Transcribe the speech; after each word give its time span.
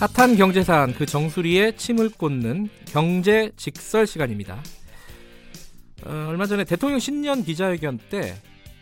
핫한 0.00 0.36
경제 0.36 0.62
사안 0.62 0.94
그 0.94 1.04
정수리에 1.06 1.76
침을 1.76 2.10
꽂는 2.10 2.68
경제 2.86 3.52
직설 3.56 4.06
시간입니다. 4.06 4.62
어, 6.04 6.26
얼마 6.28 6.46
전에 6.46 6.64
대통령 6.64 6.98
신년 6.98 7.44
기자회견 7.44 7.98
때 8.10 8.36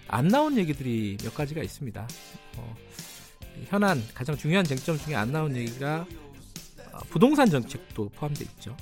안 0.08 0.28
나온 0.28 0.56
얘기들이 0.56 1.18
몇 1.22 1.34
가지가 1.34 1.62
있습니다. 1.62 2.08
어, 2.56 2.76
현안 3.66 4.02
가장 4.14 4.36
중요한 4.36 4.64
쟁점 4.64 4.98
중에 4.98 5.14
안 5.14 5.30
나온 5.30 5.54
얘기가 5.54 6.06
어, 6.92 6.98
부동산 7.10 7.48
정책도 7.50 8.08
포함되어 8.10 8.46
있죠. 8.56 8.76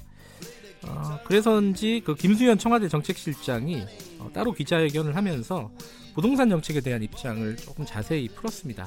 어, 0.87 1.19
그래서인지 1.25 2.03
그 2.05 2.15
김수현 2.15 2.59
청와대 2.59 2.89
정책실장이 2.89 3.85
어, 4.21 4.31
따로 4.33 4.53
기자회견을 4.53 5.17
하면서 5.17 5.71
부동산 6.15 6.49
정책에 6.49 6.81
대한 6.81 7.03
입장을 7.03 7.57
조금 7.57 7.85
자세히 7.85 8.29
풀었습니다. 8.29 8.87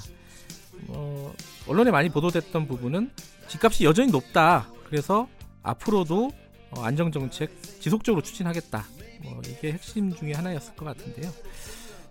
어, 0.88 1.34
언론에 1.68 1.92
많이 1.92 2.10
보도됐던 2.10 2.68
부분은 2.68 3.12
집값이 3.48 3.84
여전히 3.84 4.12
높다. 4.12 4.68
그래서 4.86 5.28
앞으로도 5.64 6.32
어, 6.72 6.82
안정 6.82 7.12
정책 7.12 7.52
지속적으로 7.80 8.22
추진하겠다. 8.22 8.86
뭐 9.22 9.42
이게 9.46 9.74
핵심 9.74 10.14
중에 10.14 10.34
하나였을 10.34 10.76
것 10.76 10.86
같은데요. 10.86 11.32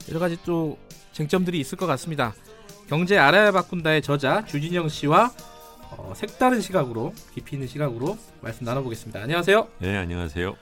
여러 0.09 0.21
가지 0.21 0.37
또 0.45 0.79
쟁점들이 1.13 1.59
있을 1.61 1.77
것 1.79 1.87
같습니다. 1.87 2.35
경제 2.89 3.19
알아야 3.19 3.53
바꾼다의 3.53 4.03
저자 4.03 4.45
주진영 4.45 4.89
씨와 4.89 5.33
어, 5.91 6.13
색다른 6.15 6.61
시각으로 6.61 7.15
깊이 7.35 7.57
있는 7.57 7.69
시각으로 7.69 8.17
말씀 8.41 8.65
나눠보겠습니다. 8.65 9.21
안녕하세요. 9.23 9.69
네, 9.79 9.97
안녕하세요. 9.97 10.57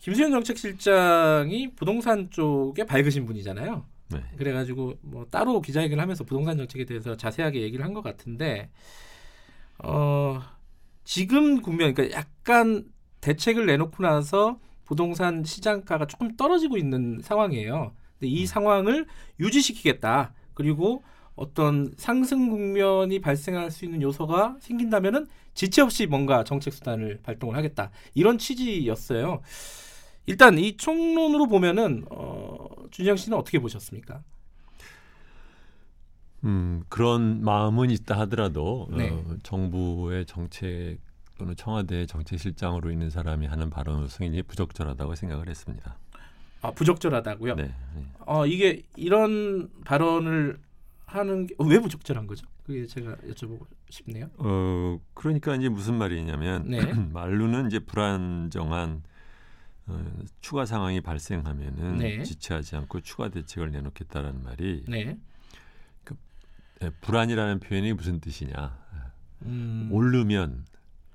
김수현 0.00 0.32
정책실장이 0.32 1.74
부동산 1.76 2.30
쪽에 2.30 2.84
밝으신 2.84 3.26
분이잖아요. 3.26 3.84
네. 4.08 4.22
그래가지고 4.36 4.94
뭐 5.02 5.26
따로 5.30 5.60
기자회견을 5.60 6.00
하면서 6.02 6.24
부동산 6.24 6.56
정책에 6.58 6.84
대해서 6.84 7.16
자세하게 7.16 7.62
얘기를 7.62 7.84
한 7.84 7.94
것 7.94 8.02
같은데 8.02 8.70
어 9.78 10.40
지금 11.04 11.60
국면 11.60 11.94
그러니까 11.94 12.16
약간 12.18 12.84
대책을 13.20 13.66
내놓고 13.66 14.02
나서 14.02 14.58
부동산 14.84 15.44
시장가가 15.44 16.06
조금 16.06 16.36
떨어지고 16.36 16.76
있는 16.76 17.20
상황이에요. 17.22 17.94
근데 18.18 18.28
이 18.28 18.46
상황을 18.46 19.06
유지시키겠다. 19.40 20.34
그리고 20.54 21.02
어떤 21.36 21.92
상승 21.96 22.48
국면이 22.50 23.20
발생할 23.20 23.70
수 23.70 23.84
있는 23.84 24.02
요소가 24.02 24.56
생긴다면은 24.60 25.26
지체 25.54 25.82
없이 25.82 26.06
뭔가 26.06 26.44
정책 26.44 26.72
수단을 26.74 27.20
발동을 27.22 27.56
하겠다. 27.56 27.90
이런 28.14 28.38
취지였어요. 28.38 29.40
일단 30.26 30.58
이 30.58 30.76
총론으로 30.76 31.46
보면은 31.48 32.04
어, 32.10 32.66
준영 32.90 33.16
씨는 33.16 33.36
어떻게 33.36 33.58
보셨습니까? 33.58 34.22
음, 36.44 36.82
그런 36.88 37.42
마음은 37.42 37.90
있다 37.90 38.18
하더라도 38.20 38.88
네. 38.90 39.10
어, 39.10 39.36
정부의 39.42 40.26
정책 40.26 40.98
또는 41.38 41.56
청와대 41.56 42.06
정책실장으로 42.06 42.90
있는 42.90 43.10
사람이 43.10 43.46
하는 43.46 43.70
발언으로서 43.70 44.18
굉장히 44.18 44.42
부적절하다고 44.42 45.14
생각을 45.14 45.48
했습니다. 45.48 45.98
아, 46.62 46.70
부적절하다고요? 46.70 47.54
네. 47.56 47.74
네. 47.94 48.06
어, 48.26 48.46
이게 48.46 48.82
이런 48.96 49.68
발언을 49.84 50.58
하는 51.06 51.46
게 51.46 51.54
왜 51.58 51.78
부적절한 51.78 52.26
거죠? 52.26 52.46
그게 52.64 52.86
제가 52.86 53.16
여쭤보고 53.28 53.66
싶네요. 53.90 54.30
어, 54.38 54.98
그러니까 55.12 55.54
이제 55.56 55.68
무슨 55.68 55.94
말이냐면 55.96 56.68
네. 56.68 56.78
말로는 57.12 57.66
이제 57.66 57.78
불안정한 57.78 59.02
어, 59.86 60.02
추가 60.40 60.64
상황이 60.64 61.00
발생하면은 61.00 61.98
네. 61.98 62.22
지체하지 62.22 62.76
않고 62.76 63.00
추가 63.00 63.28
대책을 63.28 63.70
내놓겠다라는 63.70 64.42
말이 64.42 64.84
네. 64.88 65.18
예, 66.82 66.90
불안이라는 67.00 67.60
표현이 67.60 67.92
무슨 67.92 68.20
뜻이냐? 68.20 68.76
음, 69.42 69.88
오르면 69.92 70.64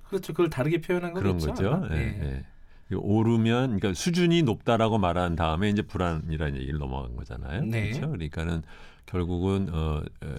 그렇죠. 0.04 0.32
그걸 0.32 0.50
다르게 0.50 0.80
표현한 0.80 1.12
그런. 1.12 1.38
거죠. 1.38 1.70
아마? 1.70 1.86
예, 1.90 1.96
네. 1.96 2.44
예. 2.90 2.96
오르면 2.96 3.78
그러니까 3.78 3.94
수준이 3.94 4.42
높다라고 4.42 4.98
말한 4.98 5.36
다음에 5.36 5.68
이제 5.68 5.82
불안이라는 5.82 6.56
얘기를 6.60 6.78
넘어간 6.78 7.14
거잖아요. 7.14 7.62
네. 7.64 7.90
그렇죠. 7.90 8.08
그러니까는 8.08 8.62
결국은 9.06 9.68
어, 9.72 10.02
에, 10.24 10.34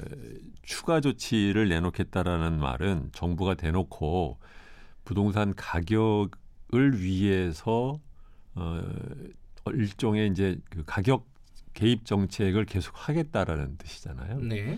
추가 0.62 1.00
조치를 1.00 1.70
내놓겠다라는 1.70 2.60
말은 2.60 3.10
정부가 3.14 3.54
대놓고 3.56 4.38
부동산 5.06 5.54
가격을 5.56 7.02
위해서 7.02 8.00
어, 8.56 8.82
일종의 9.68 10.30
이제 10.30 10.58
그 10.70 10.84
가격 10.86 11.28
개입 11.74 12.06
정책을 12.06 12.66
계속 12.66 12.94
하겠다라는 13.08 13.78
뜻이잖아요. 13.78 14.40
네. 14.42 14.78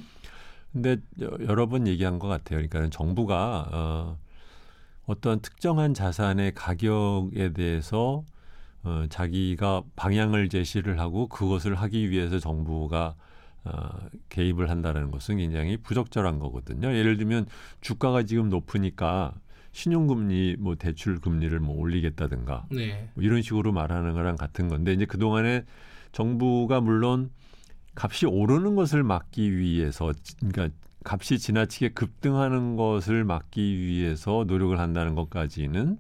근데 0.72 0.98
여- 1.22 1.38
여러 1.42 1.68
번 1.68 1.88
얘기한 1.88 2.20
것 2.20 2.28
같아요. 2.28 2.58
그러니까 2.68 2.90
정부가 2.90 3.70
어, 3.72 4.18
어떤 5.06 5.40
특정한 5.42 5.94
자산의 5.94 6.54
가격에 6.54 7.54
대해서 7.54 8.24
어, 8.84 9.06
자기가 9.10 9.84
방향을 9.96 10.50
제시를 10.50 11.00
하고 11.00 11.28
그것을 11.28 11.76
하기 11.76 12.10
위해서 12.10 12.40
정부가 12.40 13.16
어, 13.66 13.90
개입을 14.30 14.70
한다는 14.70 15.10
것은 15.10 15.38
굉장히 15.38 15.78
부적절한 15.78 16.40
거거든요. 16.40 16.94
예를 16.94 17.18
들면 17.18 17.46
주가가 17.82 18.24
지금 18.24 18.50
높으니까 18.50 19.34
신용금리 19.74 20.58
뭐 20.60 20.76
대출 20.76 21.20
금리를 21.20 21.60
뭐 21.60 21.78
올리겠다든가 21.78 22.68
네. 22.72 23.10
뭐 23.16 23.24
이런 23.24 23.42
식으로 23.42 23.72
말하는 23.72 24.14
거랑 24.14 24.38
같은 24.38 24.70
건데 24.70 24.94
이제 24.94 25.06
그 25.06 25.18
동안에 25.18 25.66
정부가 26.12 26.80
물론 26.80 27.32
값이 27.96 28.28
오르는 28.28 28.76
것을 28.76 29.04
막기 29.04 29.58
위해서 29.58 30.14
그러니까 30.40 30.70
값이 31.04 31.40
지나치게 31.40 31.90
급등하는 31.90 32.76
것을 32.78 33.24
막기 33.24 33.80
위해서 33.80 34.46
노력을 34.48 34.80
한다는 34.80 35.16
것까지는 35.16 35.98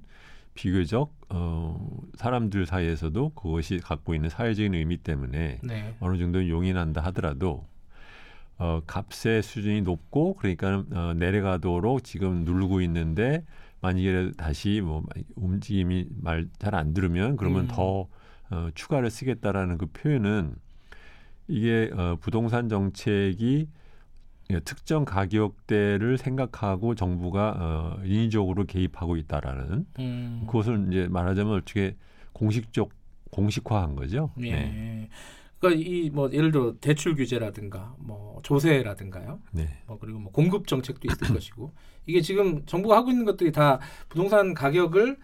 비교적 0.53 1.11
어 1.29 1.89
사람들 2.15 2.67
사이에서도 2.67 3.29
그것이 3.29 3.79
갖고 3.79 4.13
있는 4.13 4.29
사회적인 4.29 4.75
의미 4.75 4.97
때문에 4.97 5.59
네. 5.63 5.95
어느 5.99 6.17
정도 6.19 6.47
용인한다 6.47 7.01
하더라도 7.05 7.65
어 8.59 8.81
값의 8.85 9.41
수준이 9.41 9.81
높고 9.81 10.35
그러니까 10.35 10.83
어, 10.91 11.13
내려가도록 11.15 12.03
지금 12.03 12.43
누르고 12.43 12.81
있는데 12.81 13.43
만약에 13.83 14.31
다시 14.37 14.81
뭐 14.81 15.03
움직임이 15.35 16.07
말 16.21 16.47
잘 16.59 16.73
안 16.75 16.93
들으면 16.93 17.35
그러면 17.37 17.65
음. 17.65 17.67
더 17.67 18.07
어, 18.49 18.69
추가를 18.73 19.09
쓰겠다라는 19.11 19.77
그 19.77 19.87
표현은 19.87 20.55
이게 21.47 21.91
어, 21.93 22.17
부동산 22.19 22.69
정책이 22.69 23.67
예, 24.51 24.59
특정 24.61 25.05
가격대를 25.05 26.17
생각하고 26.17 26.95
정부가 26.95 27.55
어, 27.99 28.01
인위적으로 28.05 28.65
개입하고 28.65 29.17
있다라는 29.17 29.85
음. 29.99 30.43
그것을 30.47 30.87
이제 30.89 31.07
말하자면 31.09 31.53
어떻게 31.55 31.95
공식적 32.33 32.89
공식화한 33.31 33.95
거죠. 33.95 34.31
예. 34.39 34.51
네. 34.51 35.09
그러니까 35.63 35.81
이 35.89 36.09
뭐 36.11 36.29
예를 36.31 36.51
들어 36.51 36.73
대출 36.81 37.15
규제라든가 37.15 37.95
뭐 37.97 38.39
조세라든가요. 38.43 39.39
네. 39.51 39.77
뭐 39.87 39.97
그리고 39.97 40.19
뭐 40.19 40.31
공급 40.31 40.67
정책도 40.67 41.07
있을 41.09 41.27
것이고 41.33 41.71
이게 42.05 42.21
지금 42.21 42.65
정부가 42.65 42.97
하고 42.97 43.09
있는 43.09 43.23
것들이 43.25 43.51
다 43.51 43.79
부동산 44.09 44.53
가격을 44.53 45.17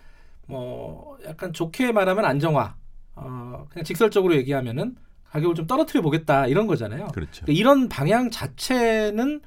뭐 0.47 1.17
약간 1.25 1.51
좋게 1.53 1.91
말하면 1.91 2.25
안정화, 2.25 2.75
어 3.16 3.67
그냥 3.69 3.83
직설적으로 3.83 4.35
얘기하면은 4.35 4.95
가격을 5.25 5.53
좀 5.55 5.67
떨어뜨려 5.67 6.01
보겠다 6.01 6.47
이런 6.47 6.66
거잖아요. 6.67 7.07
그렇죠. 7.07 7.45
그러니까 7.45 7.59
이런 7.59 7.89
방향 7.89 8.31
자체는 8.31 9.41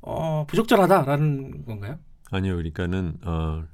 어 0.00 0.44
부적절하다라는 0.48 1.64
건가요? 1.66 1.98
아니요, 2.30 2.56
그러니까는 2.56 3.18
어, 3.22 3.64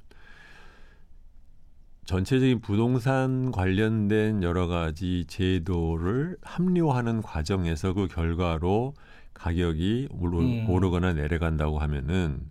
전체적인 2.11 2.61
부동산 2.61 3.51
관련된 3.51 4.41
여러 4.43 4.67
가지 4.67 5.25
제도를 5.27 6.35
합리화하는 6.41 7.21
과정에서 7.21 7.93
그 7.93 8.07
결과로 8.07 8.95
가격이 9.33 10.09
오르, 10.11 10.39
음. 10.39 10.65
오르거나 10.67 11.13
내려간다고 11.13 11.79
하면은 11.79 12.41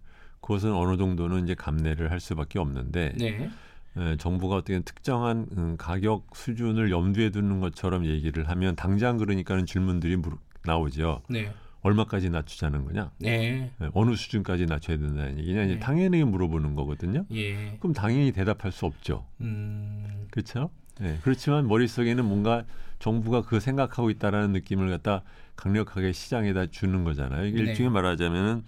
그것은 0.40 0.72
어느 0.72 0.96
정도는 0.96 1.44
이제 1.44 1.54
감내를 1.54 2.10
할 2.10 2.20
수밖에 2.20 2.58
없는데 2.58 3.12
네. 3.18 3.50
에, 3.96 4.16
정부가 4.16 4.56
어떻게 4.56 4.80
특정한 4.80 5.46
음, 5.58 5.76
가격 5.76 6.28
수준을 6.34 6.90
염두에 6.90 7.30
두는 7.30 7.60
것처럼 7.60 8.06
얘기를 8.06 8.48
하면 8.48 8.76
당장 8.76 9.18
그러니까는 9.18 9.66
질문들이 9.66 10.16
물- 10.16 10.36
나오죠. 10.64 11.22
네. 11.28 11.52
얼마까지 11.82 12.30
낮추자는 12.30 12.84
거냐? 12.84 13.10
네. 13.18 13.70
에, 13.80 13.88
어느 13.94 14.14
수준까지 14.14 14.66
낮춰야 14.66 14.98
된다는 14.98 15.38
얘기냐? 15.38 15.62
이제 15.64 15.74
네. 15.74 15.80
당연히 15.80 16.22
물어보는 16.24 16.74
거거든요. 16.74 17.24
예. 17.32 17.76
그럼 17.78 17.94
당연히 17.94 18.32
대답할 18.32 18.70
수 18.72 18.86
없죠. 18.86 19.26
음. 19.40 20.26
그렇죠? 20.30 20.70
네. 21.00 21.18
그렇지만 21.22 21.66
머릿속에는 21.66 22.24
뭔가 22.24 22.64
정부가 22.98 23.42
그 23.42 23.60
생각하고 23.60 24.10
있다라는 24.10 24.52
느낌을 24.52 24.90
갖다 24.90 25.22
강력하게 25.56 26.12
시장에다 26.12 26.66
주는 26.66 27.04
거잖아요. 27.04 27.46
이게 27.46 27.62
네. 27.62 27.70
일종의 27.70 27.90
말하자면은 27.90 28.64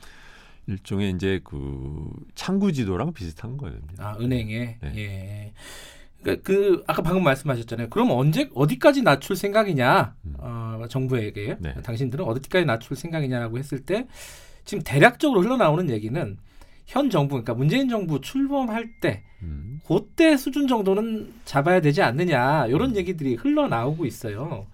일종의 0.67 1.11
이제 1.11 1.41
그 1.45 2.09
창구 2.35 2.73
지도랑 2.73 3.13
비슷한 3.13 3.57
거예요. 3.57 3.79
아 3.99 4.17
은행에 4.19 4.79
네. 4.81 4.93
예. 4.97 5.53
그러니까 6.23 6.43
그 6.45 6.83
아까 6.87 7.03
방금 7.03 7.25
말씀하셨잖아요. 7.25 7.91
그럼 7.91 8.11
언제 8.13 8.49
어디까지 8.55 9.03
낮출 9.03 9.37
생각이냐? 9.37 10.15
음. 10.25 10.35
어, 10.39 10.62
정부에게 10.89 11.57
네. 11.61 11.75
당신들은 11.83 12.25
어디까지 12.25 12.65
낮출 12.65 12.97
생각이냐라고 12.97 13.59
했을 13.59 13.81
때 13.81 14.07
지금 14.65 14.83
대략적으로 14.85 15.43
흘러나오는 15.43 15.91
얘기는 15.91 16.37
현 16.87 17.11
정부 17.11 17.35
그러니까 17.35 17.55
문재인 17.55 17.89
정부 17.89 18.21
출범할 18.21 19.01
때 19.01 19.23
음. 19.43 19.81
그때 19.87 20.37
수준 20.37 20.67
정도는 20.69 21.33
잡아야 21.45 21.81
되지 21.81 22.03
않느냐 22.03 22.67
이런 22.67 22.91
음. 22.91 22.97
얘기들이 22.97 23.35
흘러나오고 23.37 24.07
있어요. 24.07 24.67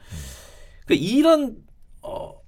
그러니까 0.85 1.07
이런 1.07 1.57
어 2.03 2.39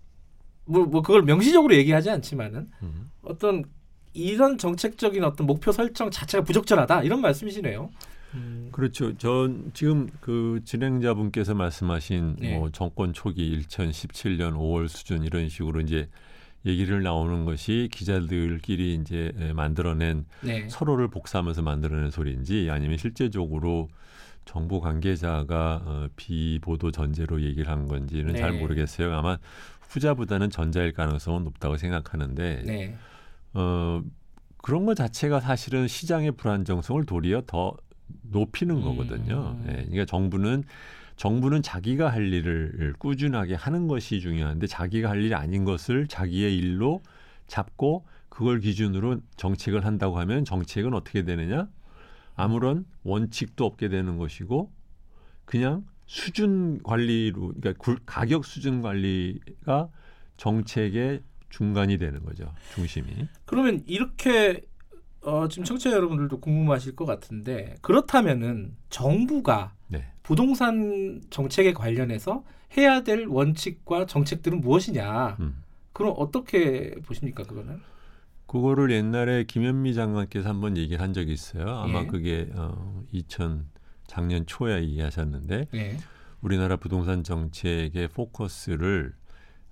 뭐 0.71 0.87
뭐 0.87 1.03
그걸 1.03 1.23
명시적으로 1.23 1.75
얘기하지 1.75 2.11
않지만은 2.11 2.69
음. 2.83 3.11
어떤 3.23 3.65
이런 4.12 4.57
정책적인 4.57 5.25
어떤 5.25 5.47
목표 5.47 5.73
설정 5.73 6.11
자체가 6.11 6.45
부적절하다 6.45 7.03
이런 7.03 7.21
말씀이시네요. 7.21 7.91
음, 8.35 8.69
그렇죠. 8.73 9.17
전 9.17 9.71
지금 9.75 10.09
그 10.21 10.61
진행자분께서 10.65 11.55
말씀하신 11.55 12.37
네. 12.38 12.59
뭐 12.59 12.71
정권 12.71 13.12
초기 13.12 13.59
2017년 13.59 14.55
5월 14.55 14.88
수준 14.88 15.25
이런 15.25 15.49
식으로 15.49 15.81
이제 15.81 16.09
얘기를 16.67 17.03
나오는 17.03 17.44
것이 17.44 17.88
기자들끼리 17.91 18.94
이제 18.94 19.32
에, 19.38 19.53
만들어낸 19.53 20.27
네. 20.43 20.69
서로를 20.69 21.09
복사하면서 21.09 21.62
만들어낸 21.62 22.11
소리인지 22.11 22.69
아니면 22.71 22.99
실제적으로 22.99 23.88
정부 24.44 24.81
관계자가 24.81 25.83
어, 25.85 26.09
비보도 26.17 26.91
전제로 26.91 27.43
얘기를 27.43 27.71
한 27.71 27.87
건지는 27.87 28.37
잘 28.37 28.53
네. 28.53 28.59
모르겠어요. 28.59 29.15
아마 29.15 29.38
후자보다는 29.91 30.50
전자일 30.50 30.93
가능성은 30.93 31.44
높다고 31.44 31.76
생각하는데 31.76 32.62
네. 32.65 32.97
어, 33.55 34.03
그런 34.59 34.87
것 34.87 34.94
자체가 34.94 35.41
사실은 35.41 35.88
시장의 35.88 36.33
불안정성을 36.33 37.05
도리어 37.06 37.43
더 37.47 37.75
높이는 38.23 38.77
음. 38.77 38.83
거거든요. 38.83 39.59
예, 39.69 39.73
그러니까 39.73 40.05
정부는 40.05 40.65
정부는 41.17 41.62
자기가 41.62 42.09
할 42.11 42.33
일을 42.33 42.95
꾸준하게 42.99 43.55
하는 43.55 43.89
것이 43.89 44.21
중요한데 44.21 44.67
자기가 44.67 45.11
할 45.11 45.23
일이 45.23 45.35
아닌 45.35 45.65
것을 45.65 46.07
자기의 46.07 46.57
일로 46.57 47.03
잡고 47.47 48.07
그걸 48.31 48.61
기준으로 48.61 49.21
정책을 49.37 49.85
한다고 49.85 50.19
하면 50.21 50.45
정책은 50.45 50.95
어떻게 50.95 51.25
되느냐? 51.25 51.69
아무런 52.37 52.87
원칙도 53.03 53.67
없게 53.67 53.89
되는 53.89 54.17
것이고 54.17 54.73
그냥 55.45 55.85
수준 56.07 56.83
관리로 56.83 57.49
그러니까 57.49 57.75
굴- 57.77 57.99
가격 58.07 58.45
수준 58.47 58.81
관리가 58.81 59.91
정책의 60.39 61.23
중간이 61.51 61.99
되는 61.99 62.25
거죠. 62.25 62.51
중심이. 62.75 63.07
그러면 63.45 63.83
이렇게 63.87 64.62
어, 65.23 65.49
지금 65.49 65.65
청취자 65.65 65.93
여러분들도 65.93 66.41
궁금하실 66.41 66.97
것 66.97 67.05
같은데 67.05 67.75
그렇다면은 67.83 68.77
정부가 68.89 69.75
네. 69.89 70.07
부동산 70.23 71.21
정책에 71.31 71.73
관련해서 71.73 72.45
해야 72.77 73.03
될 73.03 73.27
원칙과 73.27 74.07
정책들은 74.07 74.61
무엇이냐? 74.61 75.37
음. 75.41 75.63
그럼 75.93 76.15
어떻게 76.17 76.95
보십니까 77.03 77.43
그거는? 77.43 77.81
그거를 78.47 78.91
옛날에 78.91 79.45
김현미 79.45 79.95
장관께서 79.95 80.49
한번 80.49 80.77
얘기를 80.77 81.01
한 81.01 81.13
적이 81.13 81.33
있어요. 81.33 81.69
아마 81.69 82.03
예. 82.03 82.07
그게 82.07 82.49
어, 82.55 83.05
2000 83.13 83.67
작년 84.07 84.45
초에 84.45 84.83
얘기하셨는데 84.83 85.69
네. 85.71 85.97
우리나라 86.41 86.77
부동산 86.77 87.23
정책의 87.23 88.09
포커스를 88.09 89.15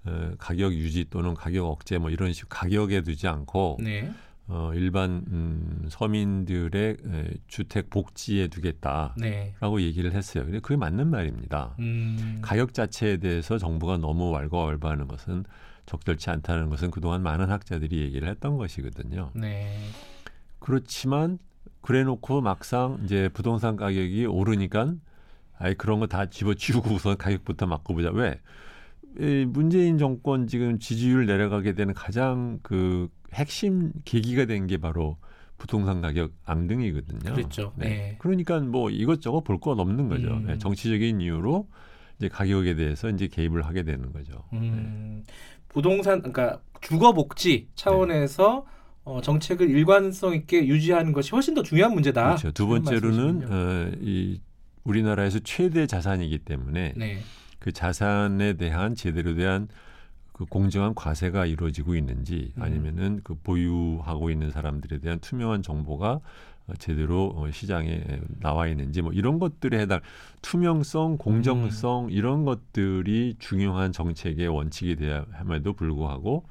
어, 0.05 0.31
가격 0.39 0.75
유지 0.75 1.07
또는 1.11 1.35
가격 1.35 1.67
억제 1.67 1.99
뭐 1.99 2.11
이런 2.11 2.33
식 2.33 2.49
가격에 2.49 3.03
두지 3.03 3.27
않고 3.27 3.79
네. 3.83 4.13
어, 4.51 4.73
일반 4.75 5.25
음, 5.31 5.87
서민들의 5.91 6.97
에, 7.07 7.31
주택 7.49 7.91
복지에 7.91 8.49
두겠다라고 8.49 9.15
네. 9.21 9.55
얘기를 9.85 10.13
했어요. 10.13 10.45
근데 10.45 10.59
그게 10.61 10.77
맞는 10.77 11.09
말입니다. 11.09 11.75
음. 11.81 12.39
가격 12.41 12.73
자체에 12.73 13.19
대해서 13.19 13.59
정부가 13.59 13.99
너무 13.99 14.31
왈가왈부하는 14.31 15.07
것은 15.07 15.45
적절치 15.85 16.31
않다는 16.31 16.71
것은 16.71 16.91
그동안 16.91 17.23
많은 17.23 17.51
학자들이 17.51 17.99
얘기를 18.01 18.29
했던 18.29 18.57
것이거든요. 18.57 19.31
네. 19.35 19.79
그렇지만 20.59 21.39
그래놓고 21.83 22.41
막상 22.41 22.99
이제 23.05 23.29
부동산 23.33 23.77
가격이 23.77 24.27
오르니까 24.27 24.95
아예 25.59 25.75
그런 25.75 26.01
거 26.01 26.07
다 26.07 26.27
집어치우고 26.27 26.91
우선 26.95 27.17
가격부터 27.19 27.67
바꿔보자. 27.67 28.11
왜? 28.13 28.41
이 29.19 29.45
문재인 29.47 29.99
정권 29.99 30.47
지금 30.47 30.79
지지율 30.79 31.27
내려가게 31.27 31.75
되는 31.75 31.93
가장 31.95 32.61
그 32.63 33.09
핵심 33.35 33.93
계기가 34.05 34.45
된 34.47 34.67
게 34.67 34.77
바로 34.79 35.17
부동산 35.57 36.01
가격 36.01 36.33
앙등이거든요. 36.45 37.35
그렇죠. 37.35 37.73
네. 37.77 38.17
그러니까 38.19 38.61
뭐 38.61 38.91
이것저것 38.91 39.43
볼 39.43 39.59
건 39.61 39.81
없는 39.81 40.09
거죠. 40.09 40.29
음. 40.29 40.47
네, 40.47 40.59
정치적인 40.59 41.21
이유로 41.21 41.67
이제 42.19 42.29
가격에 42.29 42.75
대해서 42.75 43.11
이제 43.11 43.27
개입을 43.27 43.63
하게 43.67 43.83
되는 43.83 44.13
거죠. 44.13 44.45
음, 44.53 45.25
부동산 45.69 46.19
그러니까 46.21 46.61
주거 46.81 47.13
복지 47.13 47.69
차원에서 47.75 48.65
어, 49.05 49.21
정책을 49.21 49.69
일관성 49.71 50.35
있게 50.35 50.67
유지하는 50.67 51.13
것이 51.13 51.31
훨씬 51.33 51.55
더 51.55 51.63
중요한 51.63 51.93
문제다. 51.95 52.25
그렇죠. 52.25 52.51
두 52.53 52.67
번째로는. 52.67 53.51
어, 53.51 53.91
이 54.01 54.41
우리나라에서 54.85 55.41
최대 55.41 55.87
자산이기 55.87 56.39
때문에 56.41 56.95
네. 56.97 57.19
그 57.59 57.73
자산에 57.73 58.55
대한 58.55 58.95
제대로 58.95 59.35
대한 59.35 59.69
그 60.39 60.45
공정한 60.45 60.95
과세가 60.95 61.47
이루어지고 61.47 61.97
있는지 61.97 62.53
음. 62.57 62.63
아니면은 62.63 63.21
그 63.25 63.35
보유하고 63.35 64.31
있는 64.31 64.53
사람들에 64.53 64.99
대한 64.99 65.19
투명한 65.19 65.63
정보가 65.63 66.21
어, 66.69 66.73
제대로 66.79 67.35
어, 67.35 67.51
시장에 67.51 68.21
나와 68.39 68.69
있는지 68.69 69.03
뭐 69.03 69.13
이런 69.13 69.41
것들에 69.41 69.81
해당 69.81 69.99
투명성, 70.41 71.19
공정성 71.19 72.05
음. 72.05 72.11
이런 72.13 72.45
것들이 72.45 73.35
중요한 73.41 73.91
정책의 73.91 74.47
원칙이 74.47 74.95
돼야 74.95 75.27
함에도 75.33 75.73
불구하고 75.73 76.45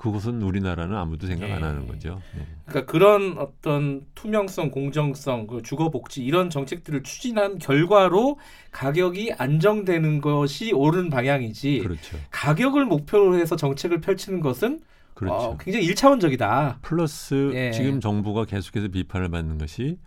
그것은 0.00 0.40
우리나라는 0.40 0.96
아무도 0.96 1.26
생각 1.26 1.50
안 1.50 1.60
네. 1.60 1.66
하는 1.66 1.86
거죠. 1.86 2.22
네. 2.34 2.46
그러니까 2.64 2.90
그런 2.90 3.36
어떤 3.36 4.06
투명성, 4.14 4.70
공정성, 4.70 5.46
그 5.46 5.60
주거 5.60 5.90
복지 5.90 6.24
이런 6.24 6.48
정책들을 6.48 7.02
추진한 7.02 7.58
결과로 7.58 8.38
가격이 8.72 9.34
안정되는 9.36 10.22
것이 10.22 10.72
옳은 10.72 11.10
방향이지. 11.10 11.80
그렇죠. 11.80 12.16
가격을 12.30 12.86
목표로 12.86 13.36
해서 13.38 13.56
정책을 13.56 14.00
펼치는 14.00 14.40
것은 14.40 14.80
그렇죠. 15.12 15.34
어, 15.34 15.56
굉장히 15.58 15.84
일차원적이다. 15.84 16.78
플러스 16.80 17.50
예. 17.52 17.70
지금 17.70 18.00
정부가 18.00 18.46
계속해서 18.46 18.88
비판을 18.88 19.28
받는 19.28 19.58
것이 19.58 19.98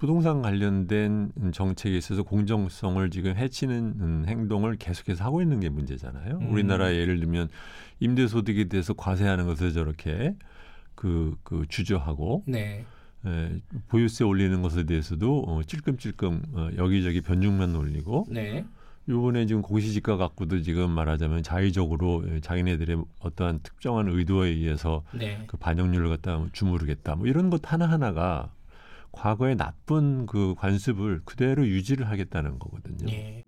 부동산 0.00 0.40
관련된 0.40 1.30
정책에 1.52 1.96
있어서 1.96 2.22
공정성을 2.22 3.10
지금 3.10 3.36
해치는 3.36 3.94
음, 4.00 4.24
행동을 4.26 4.76
계속해서 4.76 5.22
하고 5.22 5.42
있는 5.42 5.60
게 5.60 5.68
문제잖아요. 5.68 6.38
음. 6.38 6.50
우리나라 6.50 6.94
예를 6.94 7.20
들면 7.20 7.50
임대소득에 8.00 8.64
대해서 8.64 8.94
과세하는 8.94 9.44
것을 9.44 9.74
저렇게 9.74 10.34
그, 10.94 11.36
그 11.42 11.66
주저하고 11.68 12.44
네. 12.46 12.86
에, 13.26 13.60
보유세 13.88 14.24
올리는 14.24 14.62
것에 14.62 14.84
대해서도 14.84 15.44
어, 15.46 15.62
찔끔찔끔 15.64 16.42
어, 16.54 16.70
여기저기 16.78 17.20
변죽만 17.20 17.76
올리고 17.76 18.26
네. 18.30 18.64
요번에 19.06 19.44
지금 19.44 19.60
공시지가 19.60 20.16
갖고도 20.16 20.62
지금 20.62 20.90
말하자면 20.92 21.42
자의적으로 21.42 22.24
에, 22.26 22.40
자기네들의 22.40 23.04
어떠한 23.18 23.60
특정한 23.62 24.08
의도에 24.08 24.48
의해서 24.48 25.04
네. 25.12 25.44
그 25.46 25.58
반영률을 25.58 26.08
갖다 26.08 26.42
주무르겠다. 26.52 27.16
뭐 27.16 27.26
이런 27.26 27.50
것 27.50 27.70
하나 27.70 27.84
하나가 27.84 28.50
과거의 29.12 29.56
나쁜 29.56 30.26
그 30.26 30.54
관습을 30.56 31.22
그대로 31.24 31.66
유지를 31.66 32.08
하겠다는 32.08 32.58
거거든요. 32.58 33.12
예. 33.12 33.44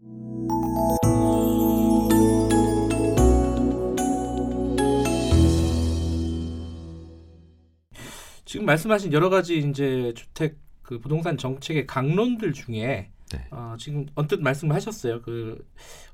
지금 8.44 8.66
말씀하신 8.66 9.12
여러 9.12 9.30
가지 9.30 9.58
이제 9.58 10.12
주택 10.14 10.58
그 10.82 10.98
부동산 10.98 11.38
정책의 11.38 11.86
강론들 11.86 12.52
중에 12.52 13.10
네. 13.32 13.46
어, 13.50 13.76
지금 13.78 14.04
언뜻 14.14 14.40
말씀하셨어요. 14.40 15.22
그 15.22 15.66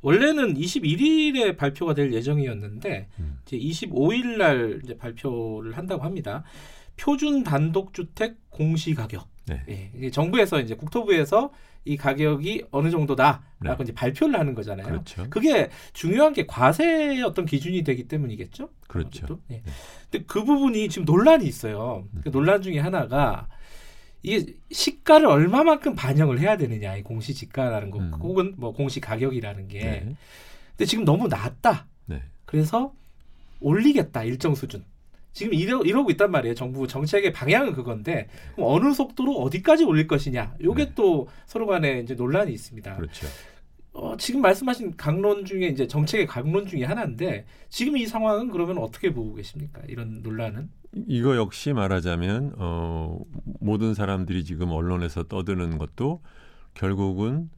원래는 0.02 0.55
21일에 0.55 1.57
발표가 1.57 1.95
될 1.95 2.12
예정이었는데 2.12 3.09
음. 3.19 3.38
이제 3.45 3.59
25일 3.59 4.37
날 4.37 4.81
이제 4.85 4.97
발표를 4.97 5.76
한다고 5.76 6.05
합니다. 6.05 6.45
표준 6.97 7.43
단독 7.43 7.93
주택 7.93 8.37
공시 8.50 8.95
가격. 8.95 9.28
네. 9.67 9.90
예, 9.99 10.11
정부에서 10.11 10.61
이제 10.61 10.75
국토부에서 10.75 11.50
이 11.85 11.97
가격이 11.97 12.67
어느 12.71 12.90
정도다라고 12.90 13.43
네. 13.61 13.76
이제 13.83 13.93
발표를 13.95 14.38
하는 14.38 14.55
거잖아요. 14.55 14.87
그렇죠. 14.87 15.26
그게 15.31 15.71
중요한 15.93 16.33
게 16.33 16.47
과세의 16.47 17.23
어떤 17.23 17.47
기준이 17.47 17.83
되기 17.83 18.07
때문이겠죠. 18.09 18.69
그렇죠. 18.88 19.40
예. 19.50 19.55
네. 19.55 19.62
근데 20.11 20.25
그 20.26 20.45
부분이 20.45 20.88
지금 20.88 21.05
논란이 21.05 21.47
있어요. 21.47 22.07
음. 22.12 22.21
그 22.23 22.31
논란 22.31 22.61
중에 22.62 22.78
하나가 22.78 23.49
이게 24.23 24.55
시가를 24.71 25.26
얼마만큼 25.26 25.95
반영을 25.95 26.40
해야 26.40 26.57
되느냐, 26.57 26.97
이 26.97 27.02
공시지가라는 27.02 27.90
거, 27.90 27.99
음. 28.00 28.12
혹은 28.21 28.55
뭐 28.57 28.73
공시 28.73 29.00
가격이라는 29.00 29.69
게. 29.69 29.81
네. 29.81 30.17
근데 30.71 30.85
지금 30.85 31.05
너무 31.05 31.28
낮다. 31.28 31.87
네. 32.07 32.23
그래서 32.45 32.93
올리겠다 33.61 34.25
일정 34.25 34.55
수준. 34.55 34.85
지금 35.38 35.54
이러, 35.54 35.80
이러고 35.83 36.11
있단 36.11 36.33
말이에요. 36.33 36.57
정부 36.57 36.88
정책의 36.88 37.33
방향은 37.33 37.73
그건데 37.75 38.26
어느 38.57 38.92
속도로 38.92 39.37
어디까지 39.37 39.85
올릴 39.85 40.09
것이냐. 40.09 40.57
요게 40.61 40.85
네. 40.87 40.92
또 40.97 41.28
서로 41.47 41.68
간에 41.68 42.00
이제 42.00 42.14
논란이 42.14 42.52
있습니다. 42.52 42.97
그렇죠. 42.97 43.28
어, 43.92 44.16
지금 44.16 44.40
말씀하신 44.40 44.97
강론 44.97 45.45
중에 45.45 45.68
이제 45.68 45.87
정책의 45.87 46.26
강론 46.26 46.66
중에 46.66 46.83
하나인데 46.83 47.47
지금 47.68 47.97
이 47.97 48.07
상황은 48.07 48.50
그러면 48.50 48.78
어떻게 48.78 49.14
보고 49.14 49.35
계십니까? 49.35 49.80
이런 49.87 50.23
논란은? 50.23 50.71
이거 51.07 51.37
역시 51.37 51.73
말하자면 51.73 52.54
어, 52.59 53.21
모든 53.61 53.95
사람들이 53.95 54.42
지금 54.42 54.71
언론에서 54.73 55.23
떠드는 55.23 55.78
것도 55.78 56.21
결국은 56.75 57.49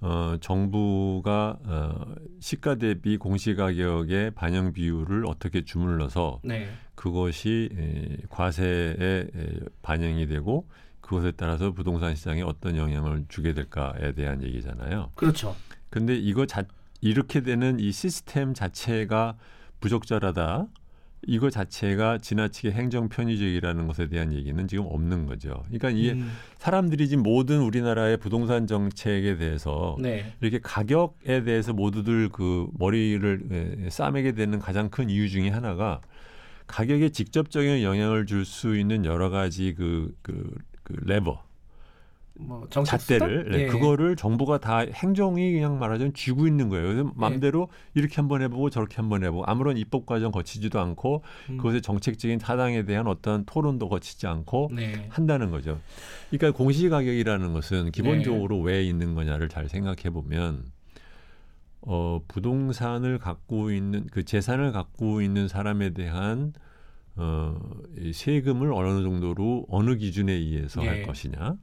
어, 0.00 0.36
정부가 0.40 1.58
어, 1.64 2.14
시가 2.40 2.76
대비 2.76 3.18
공시가격의 3.18 4.32
반영 4.32 4.72
비율을 4.72 5.26
어떻게 5.26 5.64
주물러서 5.64 6.40
네. 6.42 6.68
그것이 6.94 7.68
에, 7.76 8.16
과세에 8.30 8.94
에, 8.98 9.60
반영이 9.82 10.26
되고 10.26 10.68
그것에 11.00 11.32
따라서 11.32 11.72
부동산 11.72 12.14
시장에 12.14 12.42
어떤 12.42 12.76
영향을 12.76 13.24
주게 13.28 13.52
될까에 13.52 14.12
대한 14.12 14.42
얘기잖아요. 14.42 15.10
그렇죠. 15.14 15.54
근데 15.90 16.14
이거 16.16 16.46
자, 16.46 16.64
이렇게 17.00 17.42
되는 17.42 17.78
이 17.80 17.90
시스템 17.92 18.54
자체가 18.54 19.36
부적절하다. 19.80 20.66
이거 21.26 21.50
자체가 21.50 22.18
지나치게 22.18 22.72
행정 22.72 23.08
편의적이라는 23.08 23.86
것에 23.86 24.08
대한 24.08 24.32
얘기는 24.32 24.66
지금 24.68 24.86
없는 24.86 25.26
거죠. 25.26 25.62
그러니까 25.66 25.90
이게 25.90 26.12
음, 26.12 26.30
사람들이 26.58 27.08
지금 27.08 27.22
모든 27.22 27.60
우리나라의 27.60 28.16
부동산 28.16 28.66
정책에 28.66 29.36
대해서 29.36 29.96
네. 30.00 30.32
이렇게 30.40 30.58
가격에 30.62 31.44
대해서 31.44 31.72
모두들 31.72 32.30
그 32.30 32.68
머리를 32.78 33.42
에, 33.86 33.90
싸매게 33.90 34.32
되는 34.32 34.58
가장 34.58 34.88
큰 34.88 35.10
이유 35.10 35.28
중에 35.28 35.50
하나가 35.50 36.00
가격에 36.66 37.10
직접적인 37.10 37.82
영향을 37.82 38.26
줄 38.26 38.44
수 38.44 38.76
있는 38.76 39.04
여러 39.04 39.28
가지 39.28 39.74
그, 39.76 40.14
그, 40.22 40.54
그 40.82 40.94
레버 41.04 41.42
뭐 42.40 42.66
정책 42.70 42.98
잣대를? 42.98 43.50
네, 43.50 43.58
예. 43.60 43.66
그거를 43.66 44.16
정부가 44.16 44.58
다 44.58 44.78
행정이 44.78 45.52
그냥 45.52 45.78
말하자면 45.78 46.14
쥐고 46.14 46.46
있는 46.46 46.68
거예요. 46.68 46.88
네. 46.88 46.94
그래서 46.94 47.12
마음대로 47.14 47.68
이렇게 47.94 48.16
한번 48.16 48.42
해보고 48.42 48.70
저렇게 48.70 48.96
한번 48.96 49.24
해보고 49.24 49.44
아무런 49.46 49.76
입법 49.76 50.06
과정 50.06 50.32
거치지도 50.32 50.80
않고 50.80 51.22
음, 51.50 51.56
그것의 51.58 51.82
정책적인 51.82 52.38
타당에 52.38 52.84
대한 52.84 53.06
어떤 53.06 53.44
토론도 53.44 53.88
거치지 53.88 54.26
않고 54.26 54.70
네. 54.74 55.06
한다는 55.10 55.50
거죠. 55.50 55.80
그러니까 56.30 56.56
공시가격이라는 56.56 57.52
것은 57.52 57.92
기본적으로 57.92 58.56
네. 58.56 58.62
왜 58.64 58.84
있는 58.84 59.14
거냐를 59.14 59.48
잘 59.48 59.68
생각해 59.68 60.10
보면 60.10 60.64
어, 61.82 62.20
부동산을 62.28 63.18
갖고 63.18 63.70
있는 63.70 64.06
그 64.10 64.24
재산을 64.24 64.72
갖고 64.72 65.22
있는 65.22 65.48
사람에 65.48 65.90
대한 65.90 66.52
어, 67.16 67.58
이 67.98 68.12
세금을 68.12 68.72
어느 68.72 69.02
정도로 69.02 69.66
어느 69.68 69.96
기준에 69.96 70.32
의해서 70.32 70.80
할 70.80 70.98
예. 70.98 71.02
것이냐. 71.02 71.56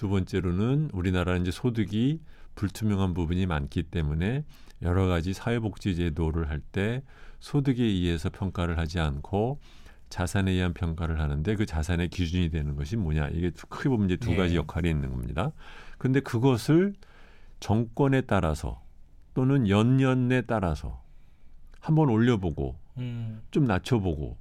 두 0.00 0.08
번째로는 0.08 0.88
우리나라는 0.94 1.42
이제 1.42 1.50
소득이 1.50 2.20
불투명한 2.54 3.12
부분이 3.12 3.44
많기 3.44 3.82
때문에 3.82 4.46
여러 4.80 5.06
가지 5.06 5.34
사회복지 5.34 5.94
제도를 5.94 6.48
할 6.48 6.62
때 6.72 7.02
소득에 7.38 7.82
의해서 7.84 8.30
평가를 8.30 8.78
하지 8.78 8.98
않고 8.98 9.60
자산에 10.08 10.52
의한 10.52 10.72
평가를 10.72 11.20
하는데 11.20 11.54
그 11.54 11.66
자산의 11.66 12.08
기준이 12.08 12.48
되는 12.48 12.76
것이 12.76 12.96
뭐냐 12.96 13.28
이게 13.28 13.50
두- 13.50 13.66
크게 13.66 13.90
보면 13.90 14.06
이제 14.06 14.16
두 14.16 14.30
예. 14.32 14.36
가지 14.36 14.56
역할이 14.56 14.88
있는 14.88 15.10
겁니다. 15.10 15.52
근데 15.98 16.20
그것을 16.20 16.94
정권에 17.60 18.22
따라서 18.22 18.82
또는 19.34 19.68
연년에 19.68 20.40
따라서 20.42 21.02
한번 21.78 22.08
올려보고 22.08 22.74
음, 22.96 23.42
좀 23.50 23.66
낮춰보고 23.66 24.38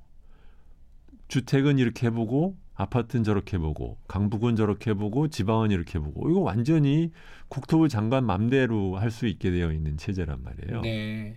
주택은 1.27 1.79
이렇게 1.79 2.07
해보고 2.07 2.55
아파트는 2.79 3.25
저렇게 3.25 3.57
해보고 3.57 3.97
강북은 4.07 4.55
저렇게 4.55 4.91
해보고 4.91 5.27
지방은 5.27 5.69
이렇게 5.71 5.99
해보고 5.99 6.29
이거 6.29 6.39
완전히 6.39 7.11
국토부 7.49 7.89
장관 7.89 8.25
맘대로 8.25 8.95
할 8.95 9.11
수 9.11 9.27
있게 9.27 9.51
되어 9.51 9.73
있는 9.73 9.97
체제란 9.97 10.41
말이에요. 10.43 10.81
네. 10.81 11.35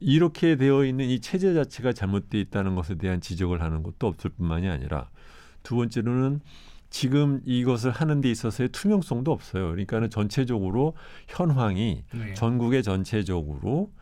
이렇게 0.00 0.54
되어 0.56 0.84
있는 0.84 1.06
이 1.06 1.20
체제 1.20 1.54
자체가 1.54 1.92
잘못돼 1.92 2.38
있다는 2.40 2.76
것에 2.76 2.94
대한 2.94 3.20
지적을 3.20 3.60
하는 3.62 3.82
것도 3.82 4.06
없을 4.06 4.30
뿐만이 4.30 4.68
아니라 4.68 5.10
두 5.64 5.74
번째로는 5.74 6.40
지금 6.88 7.40
이것을 7.44 7.90
하는 7.90 8.20
데 8.20 8.30
있어서의 8.30 8.68
투명성도 8.68 9.32
없어요. 9.32 9.64
그러니까는 9.70 10.08
전체적으로 10.08 10.94
현황이 11.26 12.04
네. 12.14 12.34
전국의 12.34 12.84
전체적으로 12.84 13.92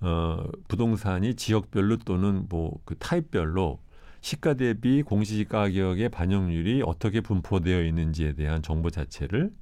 어, 0.00 0.42
부동산이 0.68 1.34
지역별로 1.36 1.98
또는 1.98 2.46
뭐 2.48 2.80
그 2.84 2.96
타입별로 2.96 3.78
시가 4.26 4.54
대비 4.54 5.04
공시가격의 5.04 6.08
반영률이 6.08 6.82
어떻게 6.84 7.20
분포되어 7.20 7.84
있는지에 7.84 8.32
대한 8.32 8.60
정보 8.60 8.90
자체를 8.90 9.52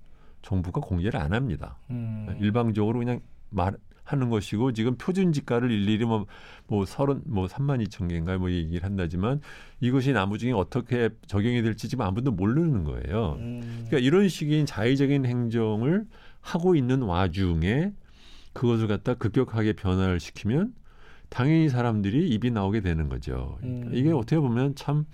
정부가 0.41 0.81
공개를 0.81 1.21
안 1.21 1.35
합니다. 1.35 1.77
음, 1.91 2.35
일방적으로 2.41 3.01
그냥 3.01 3.21
말 3.51 3.77
하는 4.05 4.31
것이고 4.31 4.73
지금 4.73 4.97
표준 4.97 5.35
지가를 5.35 5.71
일일이 5.71 6.07
뭐뭐 6.07 6.87
서른 6.87 7.21
뭐 7.27 7.47
3만 7.47 7.87
2천 7.87 8.09
개인가 8.09 8.39
뭐 8.39 8.51
얘기를 8.51 8.85
한다지만 8.85 9.43
이것이 9.81 10.15
나무 10.15 10.39
중에 10.39 10.53
어떻게 10.53 11.11
적용이 11.27 11.61
될지 11.61 11.87
지금 11.91 12.07
아무도 12.07 12.31
모르는 12.31 12.85
거예요. 12.85 13.37
음, 13.41 13.61
그러니까 13.87 13.99
이런 13.99 14.31
식의 14.31 14.65
자의적인 14.65 15.27
행정을 15.27 16.07
하고 16.41 16.75
있는 16.75 17.03
와중에 17.03 17.93
그것을 18.55 18.87
갖다 18.87 19.13
급격하게 19.13 19.75
변화를 19.75 20.21
시키면 20.21 20.73
당연히 21.29 21.69
사람들이 21.69 22.29
입이 22.31 22.51
나오게 22.51 22.81
되는 22.81 23.09
거죠. 23.09 23.57
그러니까 23.61 23.87
음. 23.89 23.95
이게 23.95 24.11
어떻게 24.13 24.39
보면 24.39 24.75
참 24.75 25.07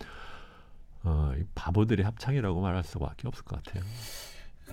어, 1.02 1.32
이 1.38 1.44
바보들의 1.54 2.04
합창이라고 2.04 2.60
말할 2.60 2.84
수밖에 2.84 3.26
없을 3.28 3.44
것 3.44 3.62
같아요. 3.62 3.82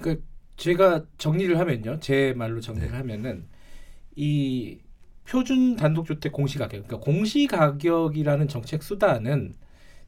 그 0.02 0.24
제가 0.58 1.06
정리를 1.18 1.58
하면요, 1.58 2.00
제 2.00 2.34
말로 2.36 2.60
정리를 2.60 2.92
네. 2.92 2.98
하면은 2.98 3.46
이 4.16 4.80
표준 5.26 5.76
단독주택 5.76 6.32
공시가격, 6.32 6.88
그러니까 6.88 6.98
공시가격이라는 7.00 8.48
정책 8.48 8.82
수단은 8.84 9.56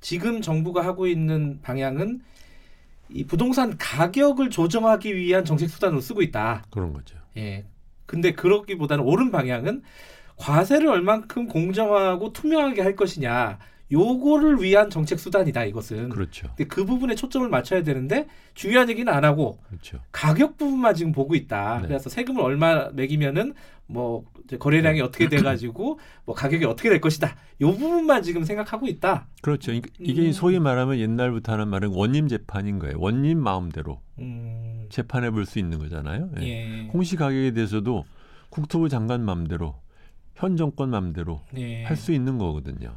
지금 0.01 0.41
정부가 0.41 0.83
하고 0.83 1.07
있는 1.07 1.59
방향은 1.61 2.21
이 3.09 3.25
부동산 3.25 3.77
가격을 3.77 4.49
조정하기 4.49 5.15
위한 5.15 5.43
정책 5.43 5.69
수단으로 5.69 5.99
쓰고 5.99 6.21
있다. 6.21 6.63
그런 6.69 6.93
거죠. 6.93 7.17
예. 7.37 7.65
근데 8.05 8.33
그렇기보다는 8.33 9.03
옳은 9.03 9.31
방향은 9.31 9.83
과세를 10.39 10.87
얼만큼 10.87 11.47
공정하고 11.47 12.33
투명하게 12.33 12.81
할 12.81 12.95
것이냐. 12.95 13.59
요거를 13.91 14.61
위한 14.61 14.89
정책 14.91 15.19
수단이다 15.19 15.65
이것은. 15.65 16.09
그렇죠. 16.09 16.47
근데 16.49 16.65
그 16.65 16.85
부분에 16.85 17.15
초점을 17.15 17.47
맞춰야 17.49 17.81
되는데 17.83 18.27
중요한 18.53 18.87
얘기는 18.89 19.11
안 19.11 19.25
하고 19.25 19.57
그렇죠. 19.67 19.99
가격 20.11 20.57
부분만 20.57 20.93
지금 20.93 21.11
보고 21.11 21.33
있다. 21.33 21.79
네. 21.81 21.87
그래서 21.87 22.07
세금을 22.09 22.41
얼마 22.43 22.89
매기면은 22.93 23.55
뭐 23.87 24.25
거래량이 24.59 24.99
네. 24.99 25.03
어떻게 25.03 25.27
돼 25.27 25.37
가지고 25.37 25.99
뭐 26.23 26.35
가격이 26.35 26.65
어떻게 26.65 26.89
될 26.89 27.01
것이다. 27.01 27.35
요 27.61 27.71
부분만 27.71 28.21
지금 28.21 28.43
생각하고 28.43 28.85
있다. 28.85 29.25
그렇죠. 29.41 29.71
이- 29.73 29.81
이게 29.97 30.27
음. 30.27 30.31
소위 30.33 30.59
말하면 30.59 30.99
옛날부터 30.99 31.53
하는 31.53 31.67
말은 31.69 31.89
원님 31.89 32.27
재판인 32.27 32.77
거예요. 32.77 32.97
원님 32.99 33.39
마음대로 33.39 34.01
음, 34.19 34.85
재판해 34.91 35.31
볼 35.31 35.45
수 35.47 35.57
있는 35.57 35.79
거잖아요. 35.79 36.29
예. 36.41 36.45
예. 36.83 36.87
공시 36.91 37.15
가격에 37.15 37.53
대해서도 37.53 38.05
국토부 38.51 38.87
장관 38.87 39.25
마음대로 39.25 39.73
현 40.39 40.55
정권 40.55 40.89
마음대로 40.91 41.41
예. 41.57 41.83
할수 41.83 42.13
있는 42.13 42.37
거거든요. 42.37 42.95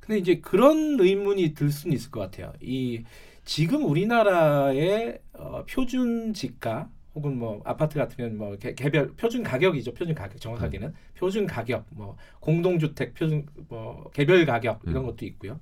근데 0.00 0.18
이제 0.18 0.40
그런 0.40 0.98
의문이 0.98 1.54
들 1.54 1.70
수는 1.70 1.94
있을 1.94 2.10
것 2.10 2.18
같아요. 2.20 2.52
이 2.60 3.04
지금 3.44 3.84
우리나라의 3.84 5.20
어, 5.34 5.64
표준 5.70 6.34
지가 6.34 6.90
혹은 7.14 7.38
뭐 7.38 7.60
아파트 7.64 7.98
같으면 7.98 8.36
뭐 8.36 8.56
개, 8.56 8.74
개별 8.74 9.12
표준 9.14 9.44
가격이죠. 9.44 9.94
표준 9.94 10.14
가격 10.14 10.40
정확하게는 10.40 10.88
음. 10.88 10.94
표준 11.16 11.46
가격 11.46 11.86
뭐 11.90 12.16
공동주택 12.40 13.14
표준 13.14 13.46
뭐 13.68 14.10
개별 14.12 14.44
가격 14.44 14.80
이런 14.84 15.04
음. 15.04 15.06
것도 15.06 15.24
있고요. 15.26 15.60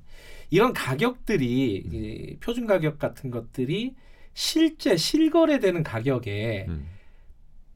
이런 0.50 0.72
가격들이 0.72 1.76
이 1.76 2.36
표준 2.40 2.66
가격 2.66 2.98
같은 2.98 3.30
것들이 3.30 3.94
실제 4.32 4.96
실거래되는 4.96 5.82
가격에 5.82 6.66
음. 6.68 6.86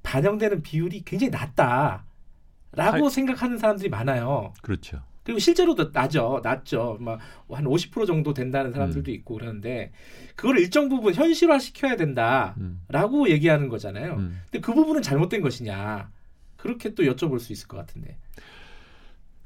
반영되는 0.02 0.62
비율이 0.62 1.02
굉장히 1.04 1.30
낮다 1.30 2.06
라고 2.72 3.04
할- 3.04 3.10
생각하는 3.10 3.58
사람들이 3.58 3.88
많아요. 3.88 4.52
그렇죠. 4.62 5.02
그리고 5.24 5.38
실제로도 5.38 5.90
낮죠, 5.92 6.40
낮죠. 6.42 6.96
막 7.00 7.20
한 7.50 7.64
50% 7.64 8.06
정도 8.06 8.32
된다는 8.34 8.72
사람들도 8.72 9.10
음. 9.10 9.14
있고 9.14 9.34
그러는데 9.34 9.92
그걸 10.36 10.58
일정 10.58 10.88
부분 10.88 11.14
현실화 11.14 11.58
시켜야 11.58 11.96
된다라고 11.96 13.24
음. 13.24 13.28
얘기하는 13.28 13.68
거잖아요. 13.68 14.14
음. 14.14 14.40
근데 14.50 14.60
그 14.60 14.74
부분은 14.74 15.02
잘못된 15.02 15.42
것이냐? 15.42 16.10
그렇게 16.56 16.94
또 16.94 17.02
여쭤볼 17.02 17.38
수 17.40 17.52
있을 17.52 17.68
것 17.68 17.76
같은데. 17.76 18.16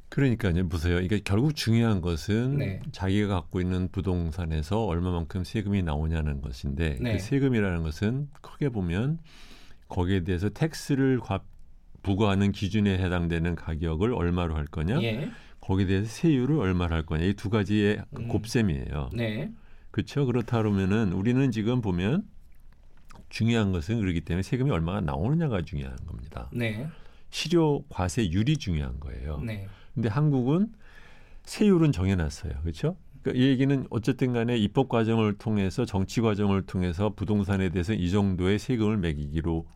그러니까요. 0.08 0.68
보세요. 0.68 1.00
이게 1.00 1.20
결국 1.22 1.54
중요한 1.56 2.00
것은 2.00 2.58
네. 2.58 2.80
자기가 2.92 3.34
갖고 3.34 3.60
있는 3.60 3.88
부동산에서 3.88 4.84
얼마만큼 4.84 5.44
세금이 5.44 5.82
나오냐는 5.82 6.40
것인데 6.40 6.98
네. 7.00 7.12
그 7.14 7.18
세금이라는 7.18 7.82
것은 7.82 8.28
크게 8.40 8.68
보면 8.68 9.18
거기에 9.88 10.22
대해서 10.24 10.48
텍스를 10.48 11.18
과- 11.20 11.42
부과하는 12.06 12.52
기준에 12.52 12.98
해당되는 12.98 13.56
가격을 13.56 14.14
얼마로 14.14 14.54
할 14.54 14.64
거냐, 14.66 15.02
예, 15.02 15.28
거기에 15.60 15.86
대해서 15.86 16.06
세율을 16.08 16.56
얼마로 16.60 16.94
할 16.94 17.04
거냐 17.04 17.24
이 17.24 17.34
두 17.34 17.50
가지의 17.50 18.00
음. 18.16 18.28
곱셈이에요. 18.28 19.10
네, 19.12 19.52
그렇죠. 19.90 20.24
그렇다 20.24 20.58
그러면은 20.58 21.12
우리는 21.12 21.50
지금 21.50 21.80
보면 21.80 22.22
중요한 23.28 23.72
것은 23.72 23.98
그렇기 24.00 24.20
때문에 24.20 24.42
세금이 24.44 24.70
얼마가 24.70 25.00
나오느냐가 25.00 25.62
중요한 25.62 25.96
겁니다. 26.06 26.48
네. 26.52 26.86
실효 27.30 27.84
과세율이 27.88 28.56
중요한 28.58 29.00
거예요. 29.00 29.40
네. 29.44 29.66
근데 29.94 30.08
한국은 30.08 30.68
세율은 31.44 31.90
정해놨어요. 31.90 32.52
그렇죠? 32.62 32.96
그러니까 33.22 33.42
이 33.42 33.48
얘기는 33.48 33.84
어쨌든 33.90 34.32
간에 34.32 34.56
입법 34.56 34.88
과정을 34.88 35.38
통해서 35.38 35.84
정치 35.84 36.20
과정을 36.20 36.62
통해서 36.62 37.12
부동산에 37.16 37.70
대해서 37.70 37.94
이 37.94 38.10
정도의 38.10 38.60
세금을 38.60 38.98
매기기로 38.98 39.66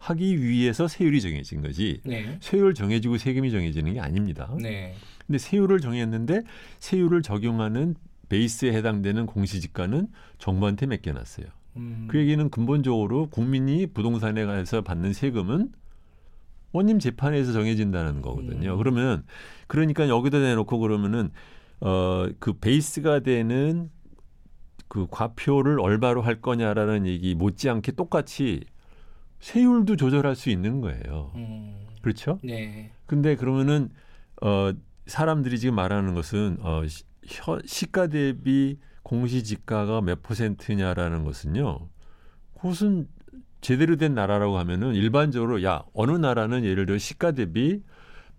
하기 0.00 0.42
위해서 0.42 0.88
세율이 0.88 1.20
정해진 1.20 1.60
거지. 1.60 2.00
네. 2.04 2.38
세율 2.40 2.74
정해지고 2.74 3.18
세금이 3.18 3.50
정해지는 3.50 3.94
게 3.94 4.00
아닙니다. 4.00 4.52
네. 4.58 4.94
근데 5.26 5.38
세율을 5.38 5.80
정했는데 5.80 6.42
세율을 6.80 7.22
적용하는 7.22 7.94
베이스에 8.30 8.72
해당되는 8.72 9.26
공시지가는 9.26 10.08
정부한테 10.38 10.86
맡겨놨어요. 10.86 11.46
음. 11.76 12.08
그 12.10 12.18
얘기는 12.18 12.48
근본적으로 12.48 13.28
국민이 13.28 13.86
부동산에 13.86 14.44
관해서 14.46 14.80
받는 14.80 15.12
세금은 15.12 15.70
원님 16.72 16.98
재판에서 16.98 17.52
정해진다는 17.52 18.22
거거든요. 18.22 18.74
음. 18.74 18.78
그러면 18.78 19.24
그러니까 19.66 20.08
여기다 20.08 20.38
내놓고 20.38 20.78
그러면은 20.78 21.30
어그 21.80 22.54
베이스가 22.60 23.20
되는 23.20 23.90
그 24.88 25.06
과표를 25.10 25.78
얼마로 25.78 26.22
할 26.22 26.40
거냐라는 26.40 27.06
얘기 27.06 27.34
못지않게 27.34 27.92
똑같이 27.92 28.64
세율도 29.40 29.96
조절할 29.96 30.36
수 30.36 30.50
있는 30.50 30.80
거예요. 30.80 31.32
음. 31.34 31.86
그렇죠? 32.02 32.38
네. 32.42 32.92
근데 33.06 33.36
그러면은 33.36 33.90
어 34.40 34.72
사람들이 35.06 35.58
지금 35.58 35.74
말하는 35.74 36.14
것은 36.14 36.58
어 36.60 36.86
시, 36.86 37.04
시가 37.66 38.06
대비 38.06 38.78
공시지가가 39.02 40.00
몇 40.02 40.22
퍼센트냐라는 40.22 41.24
것은요. 41.24 41.88
그것은 42.54 43.08
제대로 43.60 43.96
된 43.96 44.14
나라라고 44.14 44.58
하면은 44.58 44.94
일반적으로 44.94 45.62
야 45.62 45.84
어느 45.92 46.12
나라는 46.12 46.64
예를 46.64 46.86
들어 46.86 46.98
시가 46.98 47.32
대비 47.32 47.82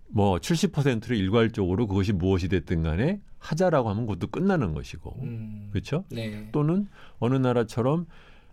뭐 0.08 0.38
70%를 0.38 1.16
일괄적으로 1.16 1.88
그것이 1.88 2.14
무엇이 2.14 2.48
됐든 2.50 2.84
간에 2.84 3.22
하자라고 3.40 3.90
하면 3.90 4.06
그것도 4.06 4.28
끝나는 4.28 4.74
것이고 4.74 5.16
음. 5.24 5.70
그렇죠? 5.72 6.06
네. 6.10 6.50
또는 6.52 6.88
어느 7.20 7.36
나라처럼 7.36 8.06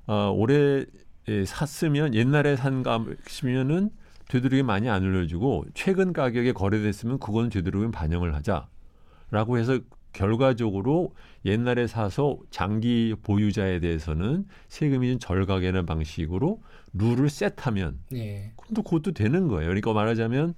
어, 0.07 0.33
올해 0.35 0.87
에, 1.29 1.45
샀으면 1.45 2.15
옛날에 2.15 2.57
산 2.57 2.83
값이면은 2.83 3.91
되도록이 4.29 4.63
많이 4.63 4.89
안 4.89 5.03
올려주고 5.03 5.67
최근 5.75 6.13
가격에 6.13 6.53
거래됐으면 6.53 7.19
그건 7.19 7.49
되도록이면 7.49 7.93
반영을 7.93 8.35
하자라고 8.35 9.59
해서 9.59 9.79
결과적으로 10.13 11.15
옛날에 11.45 11.87
사서 11.87 12.39
장기 12.51 13.15
보유자에 13.23 13.81
대해서는 13.81 14.47
세금이 14.69 15.11
좀 15.11 15.19
절각하는 15.19 15.87
방식으로 15.87 16.63
룰을 16.95 17.31
셋하면 17.31 17.99
네. 18.11 18.53
그럼 18.57 18.75
또 18.75 18.83
그것도 18.83 19.13
되는 19.13 19.49
거예요. 19.49 19.69
그러니까 19.69 19.93
말하자면 19.93 20.55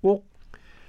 꼭 0.00 0.30